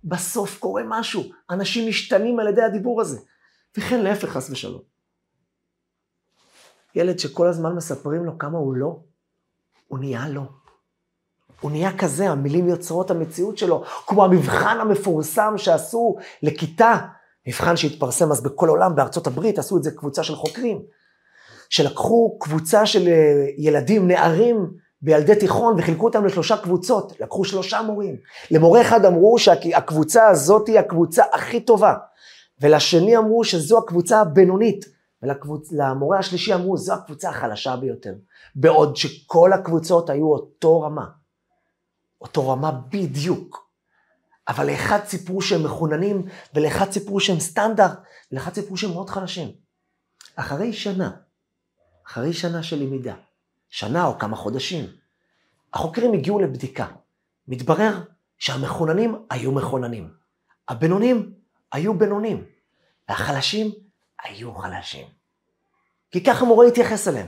בסוף 0.03 0.59
קורה 0.59 0.81
משהו, 0.85 1.23
אנשים 1.49 1.89
משתנים 1.89 2.39
על 2.39 2.47
ידי 2.47 2.61
הדיבור 2.61 3.01
הזה. 3.01 3.19
וכן 3.77 4.03
להפך, 4.03 4.29
חס 4.29 4.49
ושלום. 4.49 4.81
ילד 6.95 7.19
שכל 7.19 7.47
הזמן 7.47 7.75
מספרים 7.75 8.25
לו 8.25 8.37
כמה 8.37 8.57
הוא 8.57 8.73
לא, 8.75 8.99
הוא 9.87 9.99
נהיה 9.99 10.29
לא. 10.29 10.49
הוא 11.65 11.71
נהיה 11.71 11.97
כזה, 11.97 12.29
המילים 12.29 12.67
יוצרות 12.67 13.11
המציאות 13.11 13.57
שלו, 13.57 13.83
כמו 14.07 14.23
המבחן 14.25 14.77
המפורסם 14.81 15.53
שעשו 15.57 16.15
לכיתה, 16.43 16.97
מבחן 17.47 17.77
שהתפרסם 17.77 18.31
אז 18.31 18.43
בכל 18.43 18.69
עולם, 18.69 18.95
בארצות 18.95 19.27
הברית, 19.27 19.59
עשו 19.59 19.77
את 19.77 19.83
זה 19.83 19.91
קבוצה 19.91 20.23
של 20.23 20.35
חוקרים, 20.35 20.81
שלקחו 21.69 22.37
קבוצה 22.39 22.85
של 22.85 23.07
אה, 23.07 23.45
ילדים, 23.57 24.07
נערים, 24.07 24.67
בילדי 25.01 25.35
תיכון 25.35 25.75
וחילקו 25.77 26.05
אותם 26.05 26.25
לשלושה 26.25 26.57
קבוצות, 26.57 27.13
לקחו 27.19 27.45
שלושה 27.45 27.81
מורים. 27.81 28.15
למורה 28.51 28.81
אחד 28.81 29.05
אמרו 29.05 29.39
שהקבוצה 29.39 30.27
הזאת 30.27 30.67
היא 30.67 30.79
הקבוצה 30.79 31.23
הכי 31.33 31.59
טובה, 31.59 31.93
ולשני 32.61 33.17
אמרו 33.17 33.43
שזו 33.43 33.77
הקבוצה 33.77 34.21
הבינונית, 34.21 34.85
ולמורה 35.23 36.19
השלישי 36.19 36.53
אמרו 36.53 36.77
זו 36.77 36.93
הקבוצה 36.93 37.29
החלשה 37.29 37.75
ביותר, 37.75 38.13
בעוד 38.55 38.95
שכל 38.95 39.53
הקבוצות 39.53 40.09
היו 40.09 40.27
אותו 40.27 40.81
רמה, 40.81 41.05
אותו 42.21 42.49
רמה 42.49 42.71
בדיוק. 42.71 43.69
אבל 44.47 44.71
לאחד 44.71 44.99
סיפרו 45.05 45.41
שהם 45.41 45.63
מחוננים, 45.63 46.25
ולאחד 46.53 46.91
סיפרו 46.91 47.19
שהם 47.19 47.39
סטנדרט, 47.39 47.99
ולאחד 48.31 48.53
סיפרו 48.53 48.77
שהם 48.77 48.91
מאוד 48.91 49.09
חלשים. 49.09 49.51
אחרי 50.35 50.73
שנה, 50.73 51.11
אחרי 52.07 52.33
שנה 52.33 52.63
של 52.63 52.75
למידה, 52.75 53.15
שנה 53.69 54.05
או 54.05 54.19
כמה 54.19 54.35
חודשים. 54.35 54.85
החוקרים 55.73 56.13
הגיעו 56.13 56.39
לבדיקה. 56.39 56.87
מתברר 57.47 58.01
שהמחוננים 58.37 59.25
היו 59.29 59.51
מחוננים. 59.51 60.13
הבינונים 60.67 61.33
היו 61.71 61.97
בינונים. 61.97 62.45
והחלשים 63.09 63.71
היו 64.23 64.55
חלשים. 64.55 65.07
כי 66.11 66.23
ככה 66.23 66.45
המורה 66.45 66.67
התייחס 66.67 67.07
אליהם. 67.07 67.27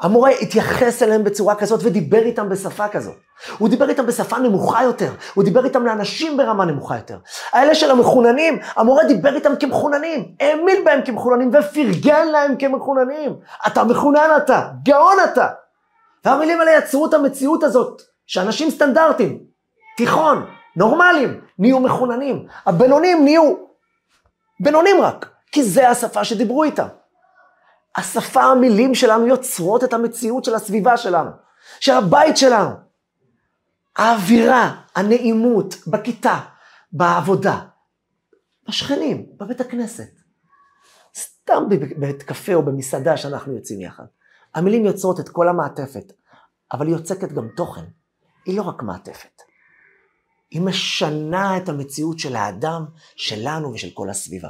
המורה 0.00 0.30
התייחס 0.30 1.02
אליהם 1.02 1.24
בצורה 1.24 1.54
כזאת 1.54 1.80
ודיבר 1.82 2.22
איתם 2.22 2.48
בשפה 2.48 2.88
כזאת. 2.88 3.14
הוא 3.58 3.68
דיבר 3.68 3.88
איתם 3.88 4.06
בשפה 4.06 4.38
נמוכה 4.38 4.82
יותר, 4.82 5.12
הוא 5.34 5.44
דיבר 5.44 5.64
איתם 5.64 5.86
לאנשים 5.86 6.36
ברמה 6.36 6.64
נמוכה 6.64 6.96
יותר. 6.96 7.18
האלה 7.52 7.74
של 7.74 7.90
המחוננים, 7.90 8.58
המורה 8.76 9.04
דיבר 9.04 9.34
איתם 9.34 9.56
כמחוננים, 9.60 10.28
האמין 10.40 10.84
בהם 10.84 11.00
כמחוננים 11.04 11.50
ופרגן 11.52 12.28
להם 12.28 12.56
כמחוננים. 12.56 13.36
אתה 13.66 13.84
מחונן 13.84 14.30
אתה, 14.36 14.68
גאון 14.82 15.16
אתה. 15.24 15.46
והמילים 16.24 16.60
האלה 16.60 16.72
יצרו 16.78 17.06
את 17.06 17.14
המציאות 17.14 17.62
הזאת, 17.62 18.02
שאנשים 18.26 18.70
סטנדרטים, 18.70 19.38
תיכון, 19.96 20.46
נורמליים, 20.76 21.40
נהיו 21.58 21.80
מחוננים. 21.80 22.46
הבינונים 22.66 23.24
נהיו 23.24 23.54
בינונים 24.60 25.00
רק, 25.00 25.28
כי 25.52 25.62
זה 25.62 25.88
השפה 25.88 26.24
שדיברו 26.24 26.64
איתם. 26.64 26.86
השפה, 27.96 28.42
המילים 28.42 28.94
שלנו 28.94 29.26
יוצרות 29.26 29.84
את 29.84 29.92
המציאות 29.92 30.44
של 30.44 30.54
הסביבה 30.54 30.96
שלנו, 30.96 31.30
של 31.80 31.92
הבית 31.92 32.36
שלנו. 32.36 32.70
האווירה, 33.96 34.82
הנעימות, 34.94 35.74
בכיתה, 35.86 36.40
בעבודה, 36.92 37.60
בשכנים, 38.68 39.26
בבית 39.36 39.60
הכנסת. 39.60 40.10
סתם 41.16 41.68
בבית 41.68 42.22
קפה 42.22 42.54
או 42.54 42.62
במסעדה 42.62 43.16
שאנחנו 43.16 43.52
יוצאים 43.52 43.80
יחד. 43.80 44.04
המילים 44.54 44.84
יוצרות 44.84 45.20
את 45.20 45.28
כל 45.28 45.48
המעטפת, 45.48 46.12
אבל 46.72 46.86
היא 46.86 46.94
יוצקת 46.94 47.32
גם 47.32 47.48
תוכן. 47.56 47.84
היא 48.44 48.56
לא 48.56 48.62
רק 48.62 48.82
מעטפת. 48.82 49.42
היא 50.50 50.62
משנה 50.62 51.56
את 51.56 51.68
המציאות 51.68 52.18
של 52.18 52.36
האדם, 52.36 52.84
שלנו 53.16 53.72
ושל 53.72 53.90
כל 53.94 54.10
הסביבה. 54.10 54.48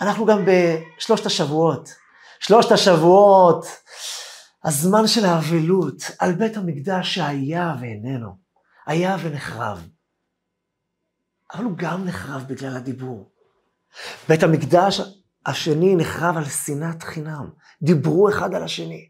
אנחנו 0.00 0.26
גם 0.26 0.44
בשלושת 0.44 1.26
השבועות. 1.26 1.94
שלושת 2.40 2.72
השבועות, 2.72 3.66
הזמן 4.64 5.06
של 5.06 5.24
האבלות, 5.24 6.02
על 6.18 6.32
בית 6.32 6.56
המקדש 6.56 7.14
שהיה 7.14 7.74
ואיננו, 7.80 8.36
היה 8.86 9.16
ונחרב. 9.22 9.88
אבל 11.54 11.64
הוא 11.64 11.72
גם 11.76 12.04
נחרב 12.04 12.44
בגלל 12.48 12.76
הדיבור. 12.76 13.30
בית 14.28 14.42
המקדש 14.42 15.00
השני 15.46 15.96
נחרב 15.96 16.36
על 16.36 16.44
שנאת 16.44 17.02
חינם. 17.02 17.50
דיברו 17.82 18.28
אחד 18.28 18.54
על 18.54 18.62
השני. 18.62 19.08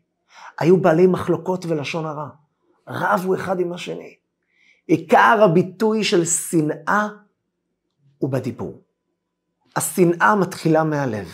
היו 0.59 0.80
בעלי 0.80 1.07
מחלוקות 1.07 1.66
ולשון 1.66 2.07
הרע. 2.07 2.28
רבו 2.89 3.34
אחד 3.34 3.61
עם 3.61 3.72
השני. 3.72 4.16
עיקר 4.87 5.39
הביטוי 5.45 6.05
של 6.05 6.24
שנאה 6.24 7.09
הוא 8.18 8.32
בדיבור. 8.32 8.86
השנאה 9.77 10.35
מתחילה 10.37 10.85
מהלב, 10.85 11.29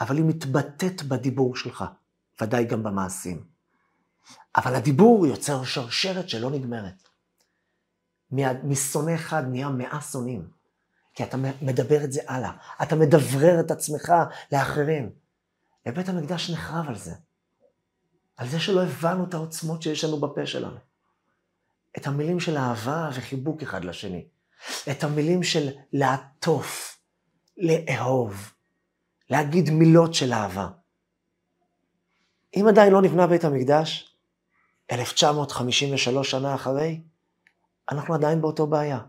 אבל 0.00 0.16
היא 0.16 0.24
מתבטאת 0.24 1.02
בדיבור 1.02 1.56
שלך, 1.56 1.84
ודאי 2.40 2.64
גם 2.64 2.82
במעשים. 2.82 3.44
אבל 4.56 4.74
הדיבור 4.74 5.26
יוצר 5.26 5.64
שרשרת 5.64 6.28
שלא 6.28 6.50
נגמרת. 6.50 7.08
משונא 8.64 9.14
אחד 9.14 9.42
נהיה 9.48 9.68
מאה 9.68 10.00
שונאים, 10.00 10.48
כי 11.14 11.24
אתה 11.24 11.36
מדבר 11.62 12.04
את 12.04 12.12
זה 12.12 12.20
הלאה, 12.28 12.52
אתה 12.82 12.96
מדברר 12.96 13.60
את 13.60 13.70
עצמך 13.70 14.12
לאחרים. 14.52 15.10
ובית 15.88 16.08
המקדש 16.08 16.50
נחרב 16.50 16.88
על 16.88 16.96
זה, 16.96 17.14
על 18.36 18.48
זה 18.48 18.60
שלא 18.60 18.82
הבנו 18.82 19.24
את 19.24 19.34
העוצמות 19.34 19.82
שיש 19.82 20.04
לנו 20.04 20.20
בפה 20.20 20.46
שלנו. 20.46 20.76
את 21.98 22.06
המילים 22.06 22.40
של 22.40 22.56
אהבה 22.56 23.10
וחיבוק 23.14 23.62
אחד 23.62 23.84
לשני. 23.84 24.26
את 24.90 25.04
המילים 25.04 25.42
של 25.42 25.68
לעטוף, 25.92 26.98
לאהוב, 27.56 28.52
להגיד 29.30 29.70
מילות 29.70 30.14
של 30.14 30.32
אהבה. 30.32 30.68
אם 32.56 32.64
עדיין 32.68 32.92
לא 32.92 33.02
נבנה 33.02 33.26
בית 33.26 33.44
המקדש, 33.44 34.16
1953 34.92 36.30
שנה 36.30 36.54
אחרי, 36.54 37.00
אנחנו 37.90 38.14
עדיין 38.14 38.40
באותו 38.40 38.66
בעיה. 38.66 39.00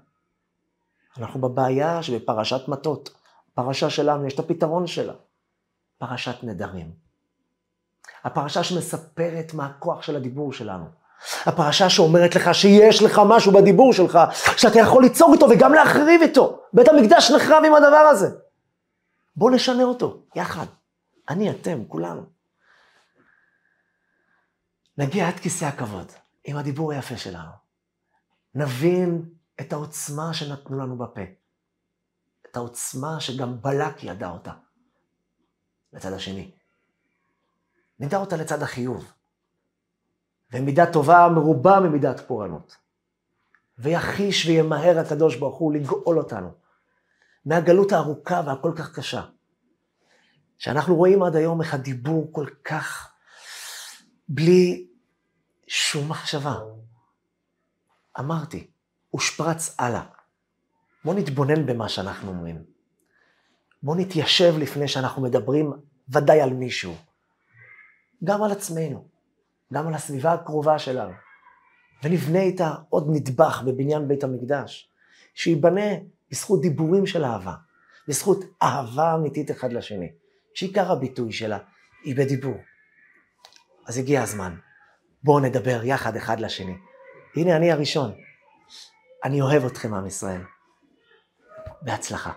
אנחנו 1.18 1.42
בבעיה 1.42 2.04
שבפרשת 2.04 2.68
מטות, 2.68 3.10
פרשה 3.54 3.90
שלנו, 3.90 4.28
יש 4.28 4.34
את 4.34 4.40
הפתרון 4.40 4.88
שלה. 4.88 5.14
פרשת 5.98 6.44
נדרים. 6.44 6.92
הפרשה 8.24 8.64
שמספרת 8.64 9.54
מה 9.54 9.66
הכוח 9.66 10.02
של 10.02 10.16
הדיבור 10.16 10.54
שלנו. 10.54 10.86
הפרשה 11.46 11.90
שאומרת 11.90 12.36
לך 12.36 12.54
שיש 12.54 13.04
לך 13.04 13.22
משהו 13.28 13.52
בדיבור 13.52 13.94
שלך, 13.94 14.20
שאתה 14.58 14.80
יכול 14.80 15.04
ליצור 15.04 15.34
איתו 15.34 15.46
וגם 15.50 15.74
להחריב 15.74 16.22
איתו. 16.22 16.62
בית 16.74 16.88
המקדש 16.88 17.32
נחרב 17.32 17.64
עם 17.66 17.76
הדבר 17.76 18.08
הזה. 18.12 18.30
בואו 19.36 19.56
נשנה 19.56 19.84
אותו, 19.84 20.24
יחד. 20.36 20.66
אני, 21.30 21.52
אתם, 21.52 21.86
כולנו. 21.88 22.24
נגיע 24.98 25.28
עד 25.28 25.40
כיסא 25.40 25.66
הכבוד, 25.66 26.12
עם 26.44 26.58
הדיבור 26.58 26.92
היפה 26.92 27.18
שלנו. 27.18 27.52
נבין 28.56 29.26
את 29.62 29.74
העוצמה 29.74 30.34
שנתנו 30.34 30.80
לנו 30.80 30.98
בפה. 30.98 31.22
את 32.52 32.56
העוצמה 32.56 33.20
שגם 33.20 33.62
בלק 33.62 34.04
ידע 34.04 34.30
אותה. 34.30 34.52
לצד 35.94 36.14
השני. 36.14 36.52
נדע 38.00 38.18
אותה 38.18 38.36
לצד 38.36 38.64
החיוב. 38.64 39.13
ומידה 40.54 40.92
טובה 40.94 41.28
מרובה 41.36 41.80
ממידת 41.80 42.20
פורענות. 42.20 42.78
ויחיש 43.78 44.46
וימהר 44.46 45.00
הקדוש 45.00 45.36
ברוך 45.36 45.58
הוא 45.58 45.74
לגאול 45.74 46.18
אותנו 46.18 46.52
מהגלות 47.46 47.92
הארוכה 47.92 48.42
והכל 48.46 48.72
כך 48.76 48.96
קשה. 48.96 49.22
שאנחנו 50.58 50.96
רואים 50.96 51.24
עד 51.24 51.36
היום 51.36 51.62
איך 51.62 51.74
הדיבור 51.74 52.30
כל 52.32 52.48
כך 52.64 53.14
בלי 54.30 54.88
שום 55.68 56.10
מחשבה. 56.10 56.56
אמרתי, 58.20 58.68
הושפרץ 59.10 59.76
הלאה. 59.80 60.04
בואו 61.06 61.18
נתבונן 61.18 61.66
במה 61.66 61.90
שאנחנו 61.90 62.30
אומרים. 62.30 62.64
בואו 63.84 63.98
נתיישב 63.98 64.54
לפני 64.58 64.88
שאנחנו 64.88 65.22
מדברים 65.22 65.74
ודאי 66.10 66.42
על 66.42 66.54
מישהו. 66.54 66.96
גם 68.24 68.44
על 68.44 68.52
עצמנו, 68.52 69.08
גם 69.74 69.88
על 69.88 69.94
הסביבה 69.94 70.34
הקרובה 70.34 70.80
שלנו. 70.80 71.14
ונבנה 72.04 72.40
איתה 72.42 72.76
עוד 72.90 73.08
נדבך 73.10 73.62
בבניין 73.66 74.08
בית 74.08 74.24
המקדש, 74.24 74.90
שייבנה 75.34 75.82
בזכות 76.32 76.62
דיבורים 76.62 77.06
של 77.06 77.24
אהבה, 77.24 77.54
בזכות 78.08 78.46
אהבה 78.64 79.16
אמיתית 79.16 79.52
אחד 79.52 79.74
לשני, 79.74 80.12
שעיקר 80.54 80.92
הביטוי 80.92 81.32
שלה 81.32 81.58
היא 82.04 82.16
בדיבור. 82.16 82.56
אז 83.88 83.98
הגיע 83.98 84.22
הזמן, 84.22 84.56
בואו 85.24 85.40
נדבר 85.40 85.84
יחד 85.84 86.16
אחד 86.16 86.40
לשני. 86.40 86.76
הנה 87.36 87.56
אני 87.56 87.72
הראשון, 87.72 88.12
אני 89.24 89.42
אוהב 89.42 89.66
אתכם, 89.66 89.94
עם 89.94 90.08
ישראל. 90.08 90.42
בהצלחה. 91.82 92.34